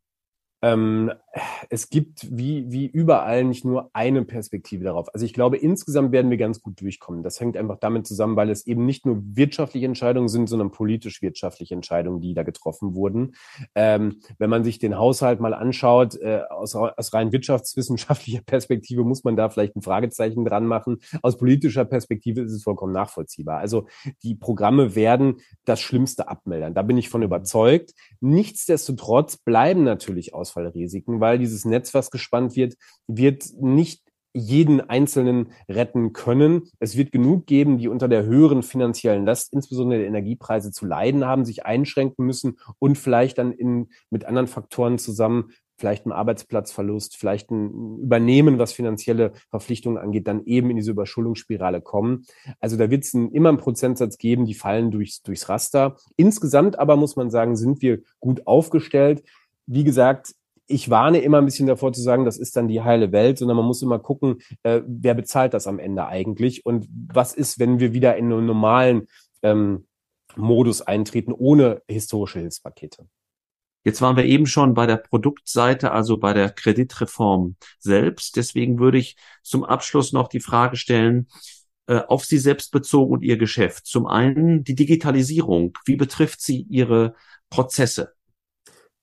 [0.60, 1.12] Ähm,
[1.70, 5.12] es gibt wie, wie überall nicht nur eine Perspektive darauf.
[5.14, 7.22] Also ich glaube, insgesamt werden wir ganz gut durchkommen.
[7.22, 11.74] Das hängt einfach damit zusammen, weil es eben nicht nur wirtschaftliche Entscheidungen sind, sondern politisch-wirtschaftliche
[11.74, 13.34] Entscheidungen, die da getroffen wurden.
[13.74, 19.24] Ähm, wenn man sich den Haushalt mal anschaut, äh, aus, aus rein wirtschaftswissenschaftlicher Perspektive muss
[19.24, 20.98] man da vielleicht ein Fragezeichen dran machen.
[21.22, 23.58] Aus politischer Perspektive ist es vollkommen nachvollziehbar.
[23.58, 23.86] Also
[24.22, 26.74] die Programme werden das Schlimmste abmildern.
[26.74, 27.94] Da bin ich von überzeugt.
[28.20, 32.74] Nichtsdestotrotz bleiben natürlich aus Ausfallrisiken, weil dieses Netz, was gespannt wird,
[33.06, 34.02] wird nicht
[34.34, 36.68] jeden Einzelnen retten können.
[36.78, 41.24] Es wird genug geben, die unter der höheren finanziellen Last, insbesondere der Energiepreise, zu leiden
[41.24, 47.16] haben, sich einschränken müssen und vielleicht dann in, mit anderen Faktoren zusammen, vielleicht ein Arbeitsplatzverlust,
[47.16, 52.24] vielleicht ein Übernehmen, was finanzielle Verpflichtungen angeht, dann eben in diese Überschuldungsspirale kommen.
[52.58, 55.96] Also da wird es immer einen Prozentsatz geben, die fallen durchs, durchs Raster.
[56.16, 59.22] Insgesamt aber muss man sagen, sind wir gut aufgestellt.
[59.66, 60.34] Wie gesagt,
[60.68, 63.56] ich warne immer ein bisschen davor zu sagen, das ist dann die heile Welt, sondern
[63.56, 67.80] man muss immer gucken, äh, wer bezahlt das am Ende eigentlich und was ist, wenn
[67.80, 69.08] wir wieder in einen normalen
[69.42, 69.86] ähm,
[70.36, 73.08] Modus eintreten, ohne historische Hilfspakete.
[73.84, 78.36] Jetzt waren wir eben schon bei der Produktseite, also bei der Kreditreform selbst.
[78.36, 81.28] Deswegen würde ich zum Abschluss noch die Frage stellen,
[81.86, 83.86] äh, auf Sie selbst bezogen und Ihr Geschäft.
[83.86, 85.72] Zum einen die Digitalisierung.
[85.86, 87.14] Wie betrifft sie Ihre
[87.48, 88.17] Prozesse?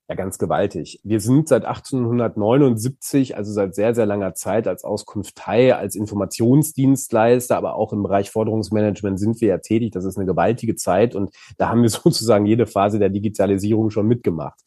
[0.08, 1.00] Ja, ganz gewaltig.
[1.04, 7.74] Wir sind seit 1879, also seit sehr, sehr langer Zeit als Auskunftei, als Informationsdienstleister, aber
[7.74, 9.94] auch im Bereich Forderungsmanagement sind wir ja tätig.
[9.94, 14.08] Das ist eine gewaltige Zeit und da haben wir sozusagen jede Phase der Digitalisierung schon
[14.08, 14.60] mitgemacht.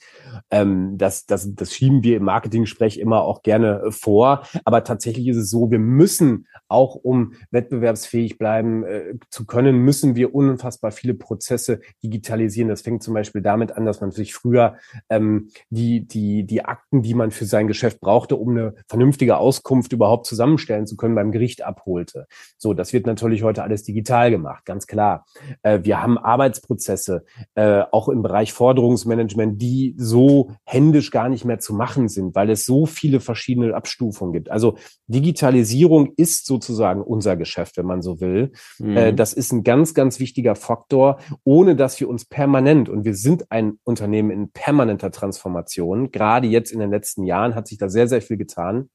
[0.51, 4.43] Ähm, das, das, das schieben wir im Marketing-Sprech immer auch gerne vor.
[4.64, 10.16] Aber tatsächlich ist es so, wir müssen auch um wettbewerbsfähig bleiben äh, zu können, müssen
[10.16, 12.68] wir unfassbar viele Prozesse digitalisieren.
[12.68, 14.74] Das fängt zum Beispiel damit an, dass man sich früher
[15.09, 19.39] ähm, ähm, die, die, die Akten, die man für sein Geschäft brauchte, um eine vernünftige
[19.39, 22.26] Auskunft überhaupt zusammenstellen zu können, beim Gericht abholte.
[22.57, 25.26] So, das wird natürlich heute alles digital gemacht, ganz klar.
[25.62, 27.24] Äh, wir haben Arbeitsprozesse,
[27.55, 32.51] äh, auch im Bereich Forderungsmanagement, die so händisch gar nicht mehr zu machen sind, weil
[32.51, 34.51] es so viele verschiedene Abstufungen gibt.
[34.51, 34.76] Also
[35.07, 38.53] Digitalisierung ist sozusagen unser Geschäft, wenn man so will.
[38.79, 38.97] Mhm.
[38.97, 43.14] Äh, das ist ein ganz, ganz wichtiger Faktor, ohne dass wir uns permanent, und wir
[43.14, 46.11] sind ein Unternehmen in permanenter Transformation.
[46.11, 48.91] Gerade jetzt in den letzten Jahren hat sich da sehr, sehr viel getan.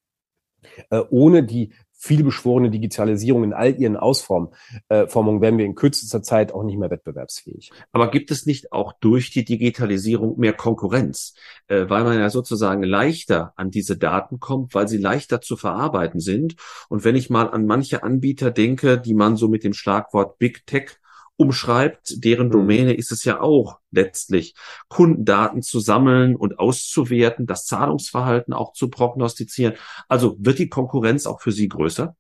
[0.89, 4.51] Äh, ohne die vielbeschworene Digitalisierung in all ihren Ausformungen
[4.89, 7.71] äh, werden wir in kürzester Zeit auch nicht mehr wettbewerbsfähig.
[7.93, 11.34] Aber gibt es nicht auch durch die Digitalisierung mehr Konkurrenz,
[11.67, 16.19] äh, weil man ja sozusagen leichter an diese Daten kommt, weil sie leichter zu verarbeiten
[16.19, 16.55] sind?
[16.89, 20.67] Und wenn ich mal an manche Anbieter denke, die man so mit dem Schlagwort Big
[20.67, 20.97] Tech
[21.43, 22.51] umschreibt, deren mhm.
[22.51, 24.55] Domäne ist es ja auch letztlich,
[24.87, 29.75] Kundendaten zu sammeln und auszuwerten, das Zahlungsverhalten auch zu prognostizieren.
[30.07, 32.15] Also wird die Konkurrenz auch für Sie größer?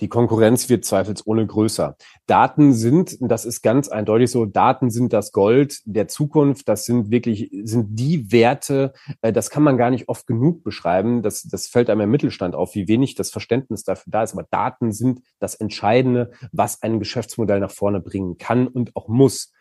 [0.00, 1.96] Die Konkurrenz wird zweifelsohne größer.
[2.26, 6.68] Daten sind, das ist ganz eindeutig so, Daten sind das Gold der Zukunft.
[6.68, 8.92] Das sind wirklich, sind die Werte,
[9.22, 11.22] äh, das kann man gar nicht oft genug beschreiben.
[11.22, 14.32] Das, das fällt einem im Mittelstand auf, wie wenig das Verständnis dafür da ist.
[14.32, 19.52] Aber Daten sind das Entscheidende, was ein Geschäftsmodell nach vorne bringen kann und auch muss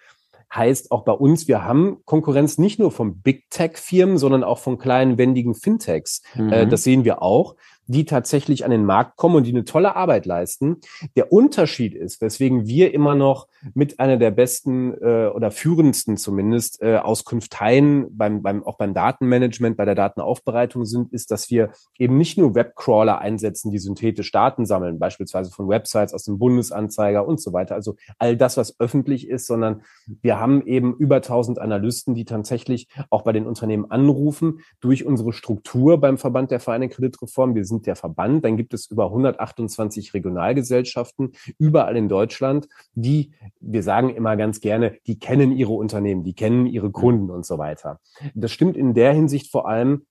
[0.55, 4.59] heißt auch bei uns, wir haben Konkurrenz nicht nur von Big Tech Firmen, sondern auch
[4.59, 6.21] von kleinen wendigen Fintechs.
[6.35, 6.69] Äh, mhm.
[6.69, 7.55] das sehen wir auch
[7.87, 10.77] die tatsächlich an den Markt kommen und die eine tolle Arbeit leisten.
[11.15, 16.81] Der Unterschied ist, weswegen wir immer noch mit einer der besten äh, oder führendsten zumindest
[16.81, 22.17] äh, Auskunfteien beim, beim, auch beim Datenmanagement, bei der Datenaufbereitung sind, ist, dass wir eben
[22.17, 27.41] nicht nur Webcrawler einsetzen, die synthetisch Daten sammeln, beispielsweise von Websites aus dem Bundesanzeiger und
[27.41, 27.75] so weiter.
[27.75, 29.81] Also all das, was öffentlich ist, sondern
[30.21, 35.33] wir haben eben über 1000 Analysten, die tatsächlich auch bei den Unternehmen anrufen durch unsere
[35.33, 37.55] Struktur beim Verband der Vereine Kreditreform.
[37.55, 38.45] Wir sind der Verband.
[38.45, 44.97] Dann gibt es über 128 Regionalgesellschaften überall in Deutschland, die, wir sagen immer ganz gerne,
[45.07, 47.99] die kennen ihre Unternehmen, die kennen ihre Kunden und so weiter.
[48.35, 50.05] Das stimmt in der Hinsicht vor allem,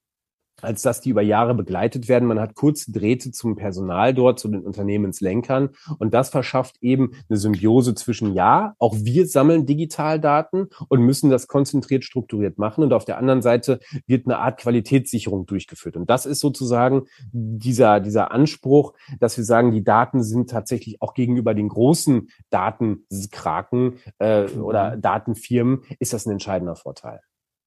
[0.61, 2.29] als dass die über Jahre begleitet werden.
[2.29, 5.71] Man hat kurze Drähte zum Personal dort, zu den Unternehmenslenkern.
[5.99, 11.49] Und das verschafft eben eine Symbiose zwischen, ja, auch wir sammeln Digitaldaten und müssen das
[11.49, 12.85] konzentriert strukturiert machen.
[12.85, 15.97] Und auf der anderen Seite wird eine Art Qualitätssicherung durchgeführt.
[15.97, 21.15] Und das ist sozusagen dieser, dieser Anspruch, dass wir sagen, die Daten sind tatsächlich auch
[21.15, 25.03] gegenüber den großen Datenkraken äh, oder mhm.
[25.03, 27.21] Datenfirmen, ist das ein entscheidender Vorteil.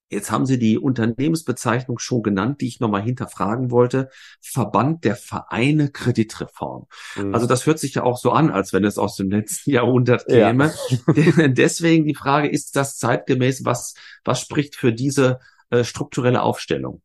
[0.10, 4.10] Jetzt haben Sie die Unternehmensbezeichnung schon genannt, die ich nochmal hinterfragen wollte.
[4.40, 6.86] Verband der Vereine Kreditreform.
[7.16, 7.34] Mhm.
[7.34, 10.28] Also das hört sich ja auch so an, als wenn es aus dem letzten Jahrhundert
[10.28, 10.74] käme.
[11.08, 11.48] Ja.
[11.48, 13.66] Deswegen die Frage, ist das zeitgemäß?
[13.66, 15.40] Was, was spricht für diese
[15.72, 17.02] äh, strukturelle Aufstellung?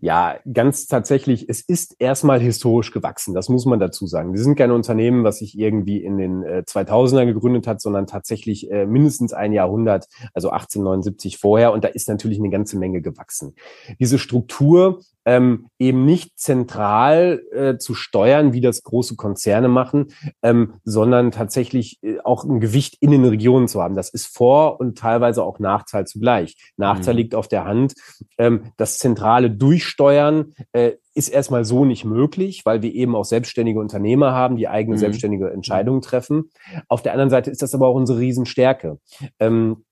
[0.00, 4.32] Ja, ganz tatsächlich, es ist erstmal historisch gewachsen, das muss man dazu sagen.
[4.32, 8.70] Wir sind kein Unternehmen, was sich irgendwie in den äh, 2000er gegründet hat, sondern tatsächlich
[8.70, 11.72] äh, mindestens ein Jahrhundert, also 1879 vorher.
[11.72, 13.54] Und da ist natürlich eine ganze Menge gewachsen.
[13.98, 20.12] Diese Struktur ähm, eben nicht zentral äh, zu steuern, wie das große Konzerne machen,
[20.42, 23.96] ähm, sondern tatsächlich äh, auch ein Gewicht in den Regionen zu haben.
[23.96, 26.56] Das ist Vor- und teilweise auch Nachteil zugleich.
[26.76, 27.18] Nachteil mhm.
[27.18, 27.94] liegt auf der Hand.
[28.38, 33.80] Ähm, das zentrale Durchsteuern äh, ist erstmal so nicht möglich, weil wir eben auch selbstständige
[33.80, 35.00] Unternehmer haben, die eigene mhm.
[35.00, 36.50] selbstständige Entscheidungen treffen.
[36.88, 38.98] Auf der anderen Seite ist das aber auch unsere Riesenstärke.
[39.40, 39.85] Ähm,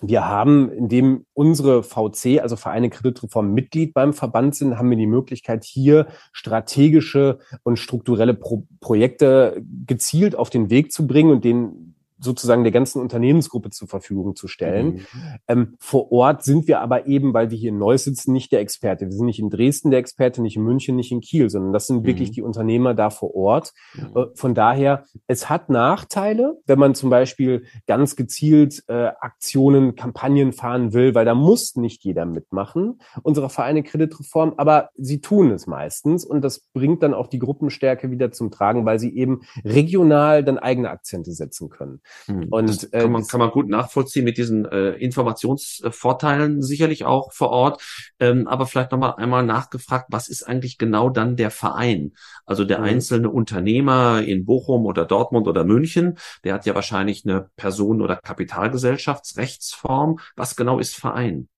[0.00, 5.06] wir haben, indem unsere VC, also Vereine Kreditreform, Mitglied beim Verband sind, haben wir die
[5.06, 11.94] Möglichkeit, hier strategische und strukturelle Pro Projekte gezielt auf den Weg zu bringen und den
[12.20, 14.86] sozusagen der ganzen Unternehmensgruppe zur Verfügung zu stellen.
[14.86, 15.06] Mhm.
[15.46, 18.60] Ähm, vor Ort sind wir aber eben, weil wir hier in Neuss sitzen, nicht der
[18.60, 19.06] Experte.
[19.06, 21.86] Wir sind nicht in Dresden der Experte, nicht in München, nicht in Kiel, sondern das
[21.86, 22.06] sind mhm.
[22.06, 23.72] wirklich die Unternehmer da vor Ort.
[23.94, 24.16] Mhm.
[24.16, 30.52] Äh, von daher, es hat Nachteile, wenn man zum Beispiel ganz gezielt äh, Aktionen, Kampagnen
[30.52, 35.66] fahren will, weil da muss nicht jeder mitmachen, unserer Vereine Kreditreform, aber sie tun es
[35.66, 40.42] meistens und das bringt dann auch die Gruppenstärke wieder zum Tragen, weil sie eben regional
[40.44, 42.00] dann eigene Akzente setzen können.
[42.26, 42.48] Hm.
[42.50, 47.32] Und das kann, man, äh, kann man gut nachvollziehen mit diesen äh, Informationsvorteilen sicherlich auch
[47.32, 47.82] vor Ort.
[48.20, 52.12] Ähm, aber vielleicht nochmal einmal nachgefragt, was ist eigentlich genau dann der Verein?
[52.46, 52.84] Also der mhm.
[52.84, 58.16] einzelne Unternehmer in Bochum oder Dortmund oder München, der hat ja wahrscheinlich eine Personen- oder
[58.16, 60.18] Kapitalgesellschaftsrechtsform.
[60.36, 61.48] Was genau ist Verein?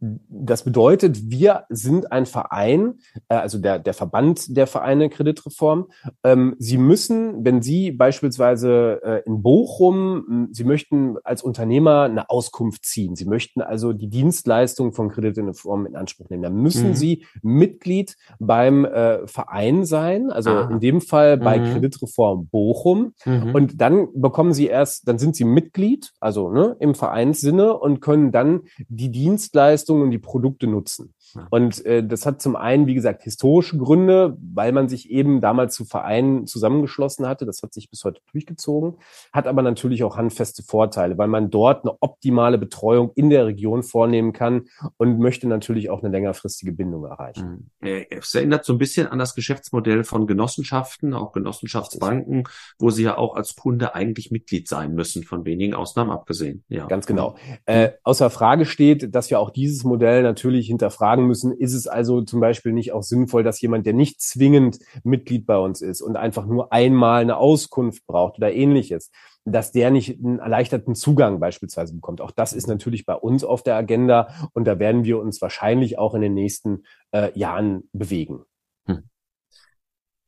[0.00, 2.94] Das bedeutet, wir sind ein Verein,
[3.28, 5.86] äh, also der, der Verband der Vereine Kreditreform.
[6.24, 12.84] Ähm, Sie müssen, wenn Sie beispielsweise äh, in Bochum, Sie möchten als Unternehmer eine Auskunft
[12.84, 16.94] ziehen, Sie möchten also die Dienstleistung von Kreditreform in Anspruch nehmen, dann müssen mhm.
[16.94, 20.70] Sie Mitglied beim äh, Verein sein, also Aha.
[20.70, 21.72] in dem Fall bei mhm.
[21.72, 23.14] Kreditreform Bochum.
[23.24, 23.54] Mhm.
[23.54, 28.32] Und dann bekommen Sie erst, dann sind Sie Mitglied, also ne, im Vereinssinne und können
[28.32, 31.14] dann die Dienstleistung Dienstleistungen und die Produkte nutzen.
[31.50, 35.74] Und äh, das hat zum einen, wie gesagt, historische Gründe, weil man sich eben damals
[35.74, 37.46] zu Vereinen zusammengeschlossen hatte.
[37.46, 38.98] Das hat sich bis heute durchgezogen,
[39.32, 43.82] hat aber natürlich auch handfeste Vorteile, weil man dort eine optimale Betreuung in der Region
[43.82, 44.66] vornehmen kann
[44.96, 47.70] und möchte natürlich auch eine längerfristige Bindung erreichen.
[47.80, 48.04] Mhm.
[48.10, 52.44] Es erinnert so ein bisschen an das Geschäftsmodell von Genossenschaften, auch Genossenschaftsbanken,
[52.78, 56.64] wo sie ja auch als Kunde eigentlich Mitglied sein müssen, von wenigen Ausnahmen abgesehen.
[56.68, 56.86] Ja.
[56.86, 57.36] Ganz genau.
[57.64, 62.22] Äh, außer Frage steht, dass wir auch dieses Modell natürlich hinterfragen müssen, ist es also
[62.22, 66.16] zum Beispiel nicht auch sinnvoll, dass jemand, der nicht zwingend Mitglied bei uns ist und
[66.16, 69.10] einfach nur einmal eine Auskunft braucht oder ähnliches,
[69.44, 72.20] dass der nicht einen erleichterten Zugang beispielsweise bekommt.
[72.20, 75.98] Auch das ist natürlich bei uns auf der Agenda und da werden wir uns wahrscheinlich
[75.98, 78.44] auch in den nächsten äh, Jahren bewegen.
[78.86, 79.04] Hm.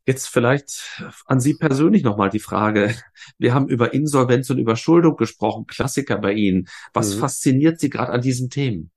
[0.06, 2.94] Jetzt vielleicht an Sie persönlich nochmal die Frage.
[3.38, 6.68] Wir haben über Insolvenz und Überschuldung gesprochen, Klassiker bei Ihnen.
[6.94, 7.20] Was mhm.
[7.20, 8.90] fasziniert Sie gerade an diesen Themen?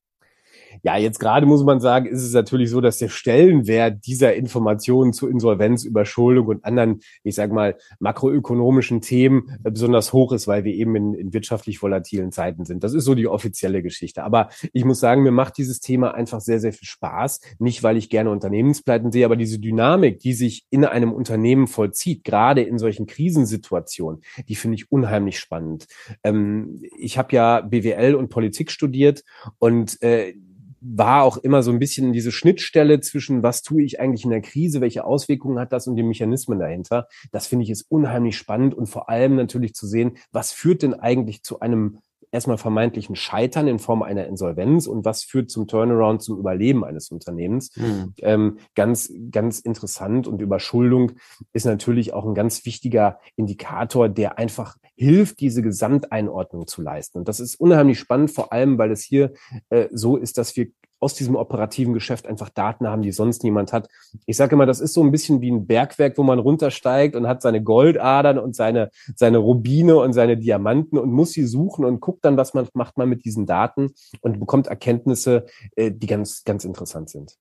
[0.84, 5.14] Ja, jetzt gerade muss man sagen, ist es natürlich so, dass der Stellenwert dieser Informationen
[5.14, 10.64] zu Insolvenz, Überschuldung und anderen, ich sage mal, makroökonomischen Themen äh, besonders hoch ist, weil
[10.64, 12.84] wir eben in, in wirtschaftlich volatilen Zeiten sind.
[12.84, 14.24] Das ist so die offizielle Geschichte.
[14.24, 17.42] Aber ich muss sagen, mir macht dieses Thema einfach sehr, sehr viel Spaß.
[17.60, 22.24] Nicht, weil ich gerne Unternehmenspleiten sehe, aber diese Dynamik, die sich in einem Unternehmen vollzieht,
[22.24, 25.88] gerade in solchen Krisensituationen, die finde ich unheimlich spannend.
[26.24, 29.24] Ähm, ich habe ja BWL und Politik studiert
[29.60, 30.34] und äh,
[30.82, 34.42] war auch immer so ein bisschen diese Schnittstelle zwischen, was tue ich eigentlich in der
[34.42, 37.08] Krise, welche Auswirkungen hat das und die Mechanismen dahinter.
[37.32, 40.96] Das finde ich ist unheimlich spannend und vor allem natürlich zu sehen, was führt denn
[40.96, 42.00] eigentlich zu einem
[42.32, 47.12] erstmal vermeintlichen Scheitern in Form einer Insolvenz und was führt zum Turnaround, zum Überleben eines
[47.12, 47.76] Unternehmens.
[47.76, 48.14] Mhm.
[48.20, 51.14] Ähm, ganz, ganz interessant und Überschuldung
[51.54, 57.20] ist natürlich auch ein ganz wichtiger Indikator, der einfach hilft, diese Gesamteinordnung zu leisten.
[57.20, 59.34] Und das ist unheimlich spannend, vor allem, weil es hier
[59.70, 60.68] äh, so ist, dass wir
[61.02, 63.90] aus diesem operativen Geschäft einfach Daten haben, die sonst niemand hat.
[64.26, 67.28] Ich sage immer, das ist so ein bisschen wie ein Bergwerk, wo man runtersteigt und
[67.28, 72.00] hat seine Goldadern und seine, seine Rubine und seine Diamanten und muss sie suchen und
[72.00, 73.92] guckt dann, was man macht man mit diesen Daten
[74.22, 77.38] und bekommt Erkenntnisse, äh, die ganz, ganz interessant sind.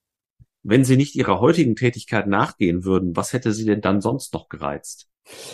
[0.62, 4.48] Wenn Sie nicht Ihrer heutigen Tätigkeit nachgehen würden, was hätte Sie denn dann sonst noch
[4.48, 5.08] gereizt?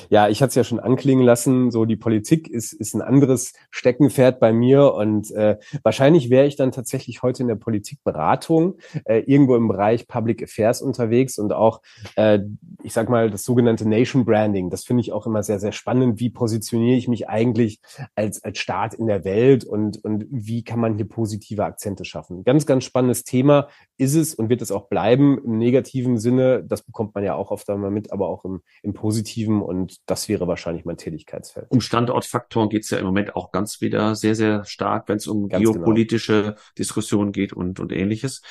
[0.08, 3.52] Ja, ich hatte es ja schon anklingen lassen, so die Politik ist, ist ein anderes
[3.70, 9.20] Steckenpferd bei mir und äh, wahrscheinlich wäre ich dann tatsächlich heute in der Politikberatung äh,
[9.20, 11.82] irgendwo im Bereich Public Affairs unterwegs und auch,
[12.16, 12.40] äh,
[12.82, 14.70] ich sag mal, das sogenannte Nation Branding.
[14.70, 16.20] Das finde ich auch immer sehr, sehr spannend.
[16.20, 17.80] Wie positioniere ich mich eigentlich
[18.14, 22.44] als, als Staat in der Welt und, und wie kann man hier positive Akzente schaffen?
[22.44, 26.64] Ganz, ganz spannendes Thema ist es und wird es auch bleiben im negativen Sinne.
[26.64, 30.28] Das bekommt man ja auch oft einmal mit, aber auch im, im positiven und das
[30.28, 31.66] wäre wahrscheinlich mein Tätigkeitsfeld.
[31.70, 35.26] Um Standortfaktoren geht es ja im Moment auch ganz wieder sehr, sehr stark, wenn es
[35.26, 35.74] um ganz genau.
[35.74, 36.56] geopolitische genau.
[36.78, 38.42] Diskussionen geht und, und ähnliches.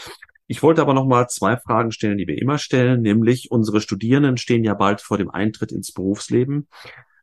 [0.48, 4.38] Ich wollte aber noch mal zwei Fragen stellen, die wir immer stellen, nämlich unsere Studierenden
[4.38, 6.68] stehen ja bald vor dem Eintritt ins Berufsleben.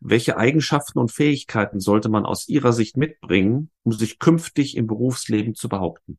[0.01, 5.55] Welche Eigenschaften und Fähigkeiten sollte man aus Ihrer Sicht mitbringen, um sich künftig im Berufsleben
[5.55, 6.19] zu behaupten?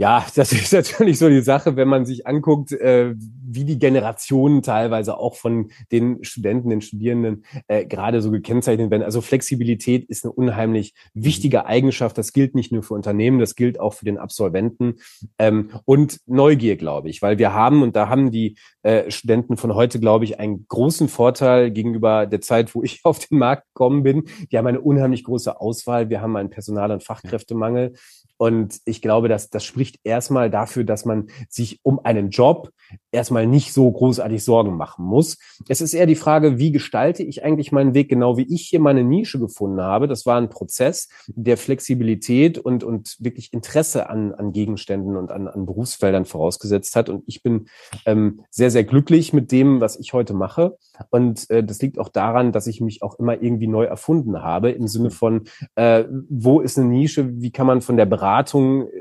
[0.00, 4.62] Ja, das ist natürlich so die Sache, wenn man sich anguckt, äh, wie die Generationen
[4.62, 9.02] teilweise auch von den Studenten, den Studierenden äh, gerade so gekennzeichnet werden.
[9.02, 12.16] Also Flexibilität ist eine unheimlich wichtige Eigenschaft.
[12.16, 14.94] Das gilt nicht nur für Unternehmen, das gilt auch für den Absolventen.
[15.38, 19.74] Ähm, und Neugier, glaube ich, weil wir haben, und da haben die äh, Studenten von
[19.74, 24.02] heute, glaube ich, einen großen Vorteil gegenüber der Zeit, wo ich auf den Markt gekommen
[24.02, 24.24] bin.
[24.50, 26.08] Die haben eine unheimlich große Auswahl.
[26.08, 27.92] Wir haben einen Personal- und Fachkräftemangel.
[28.40, 32.70] Und ich glaube, dass das spricht erstmal dafür, dass man sich um einen Job
[33.12, 35.36] erstmal nicht so großartig Sorgen machen muss.
[35.68, 38.80] Es ist eher die Frage, wie gestalte ich eigentlich meinen Weg, genau wie ich hier
[38.80, 40.08] meine Nische gefunden habe.
[40.08, 45.46] Das war ein Prozess der Flexibilität und, und wirklich Interesse an, an Gegenständen und an,
[45.46, 47.10] an Berufsfeldern vorausgesetzt hat.
[47.10, 47.66] Und ich bin
[48.06, 50.78] ähm, sehr, sehr glücklich mit dem, was ich heute mache.
[51.10, 54.70] Und äh, das liegt auch daran, dass ich mich auch immer irgendwie neu erfunden habe,
[54.70, 55.42] im Sinne von,
[55.74, 58.29] äh, wo ist eine Nische, wie kann man von der Beratung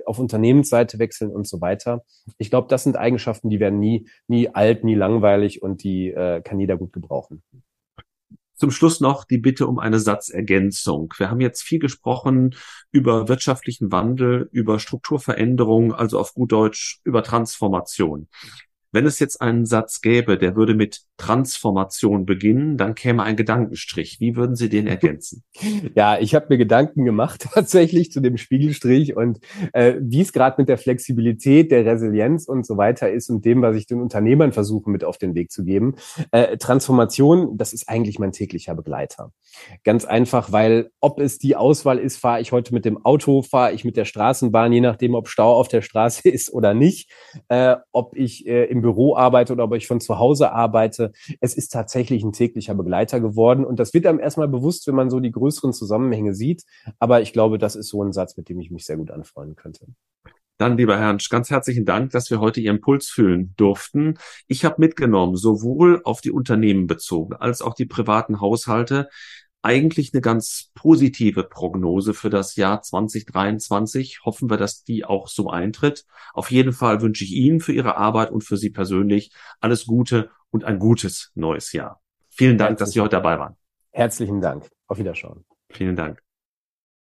[0.06, 2.04] auf Unternehmensseite wechseln und so weiter.
[2.38, 6.42] Ich glaube, das sind Eigenschaften, die werden nie, nie alt, nie langweilig und die äh,
[6.42, 7.44] kann jeder gut gebrauchen.
[8.56, 11.14] Zum Schluss noch die Bitte um eine Satzergänzung.
[11.18, 12.56] Wir haben jetzt viel gesprochen
[12.92, 18.28] über wirtschaftlichen Wandel, über Strukturveränderung, also auf gut Deutsch über Transformation.
[18.92, 24.20] Wenn es jetzt einen Satz gäbe, der würde mit Transformation beginnen, dann käme ein Gedankenstrich.
[24.20, 25.44] Wie würden Sie den ergänzen?
[25.96, 29.40] Ja, ich habe mir Gedanken gemacht tatsächlich zu dem Spiegelstrich und
[29.74, 33.62] äh, wie es gerade mit der Flexibilität, der Resilienz und so weiter ist und dem,
[33.62, 35.96] was ich den Unternehmern versuche mit auf den Weg zu geben.
[36.32, 39.32] Äh, Transformation, das ist eigentlich mein täglicher Begleiter.
[39.84, 43.74] Ganz einfach, weil ob es die Auswahl ist, fahre ich heute mit dem Auto, fahre
[43.74, 47.12] ich mit der Straßenbahn, je nachdem, ob Stau auf der Straße ist oder nicht,
[47.48, 51.12] äh, ob ich äh, im Büro arbeite oder ob ich von zu Hause arbeite.
[51.40, 53.66] Es ist tatsächlich ein täglicher Begleiter geworden.
[53.66, 56.64] Und das wird einem erstmal bewusst, wenn man so die größeren Zusammenhänge sieht.
[57.00, 59.56] Aber ich glaube, das ist so ein Satz, mit dem ich mich sehr gut anfreunden
[59.56, 59.86] könnte.
[60.60, 64.16] Dann, lieber Herr Hansch, ganz herzlichen Dank, dass wir heute Ihren Puls fühlen durften.
[64.48, 69.08] Ich habe mitgenommen, sowohl auf die Unternehmen bezogen als auch die privaten Haushalte,
[69.62, 74.22] eigentlich eine ganz positive Prognose für das Jahr 2023.
[74.24, 76.05] Hoffen wir, dass die auch so eintritt.
[76.34, 80.30] Auf jeden Fall wünsche ich Ihnen für Ihre Arbeit und für Sie persönlich alles Gute
[80.49, 82.01] und ein gutes neues Jahr.
[82.30, 83.57] Vielen Dank, dass Sie heute dabei waren.
[83.91, 84.70] Herzlichen Dank.
[84.88, 85.45] Auf Wiederschauen.
[85.70, 86.22] Vielen Dank.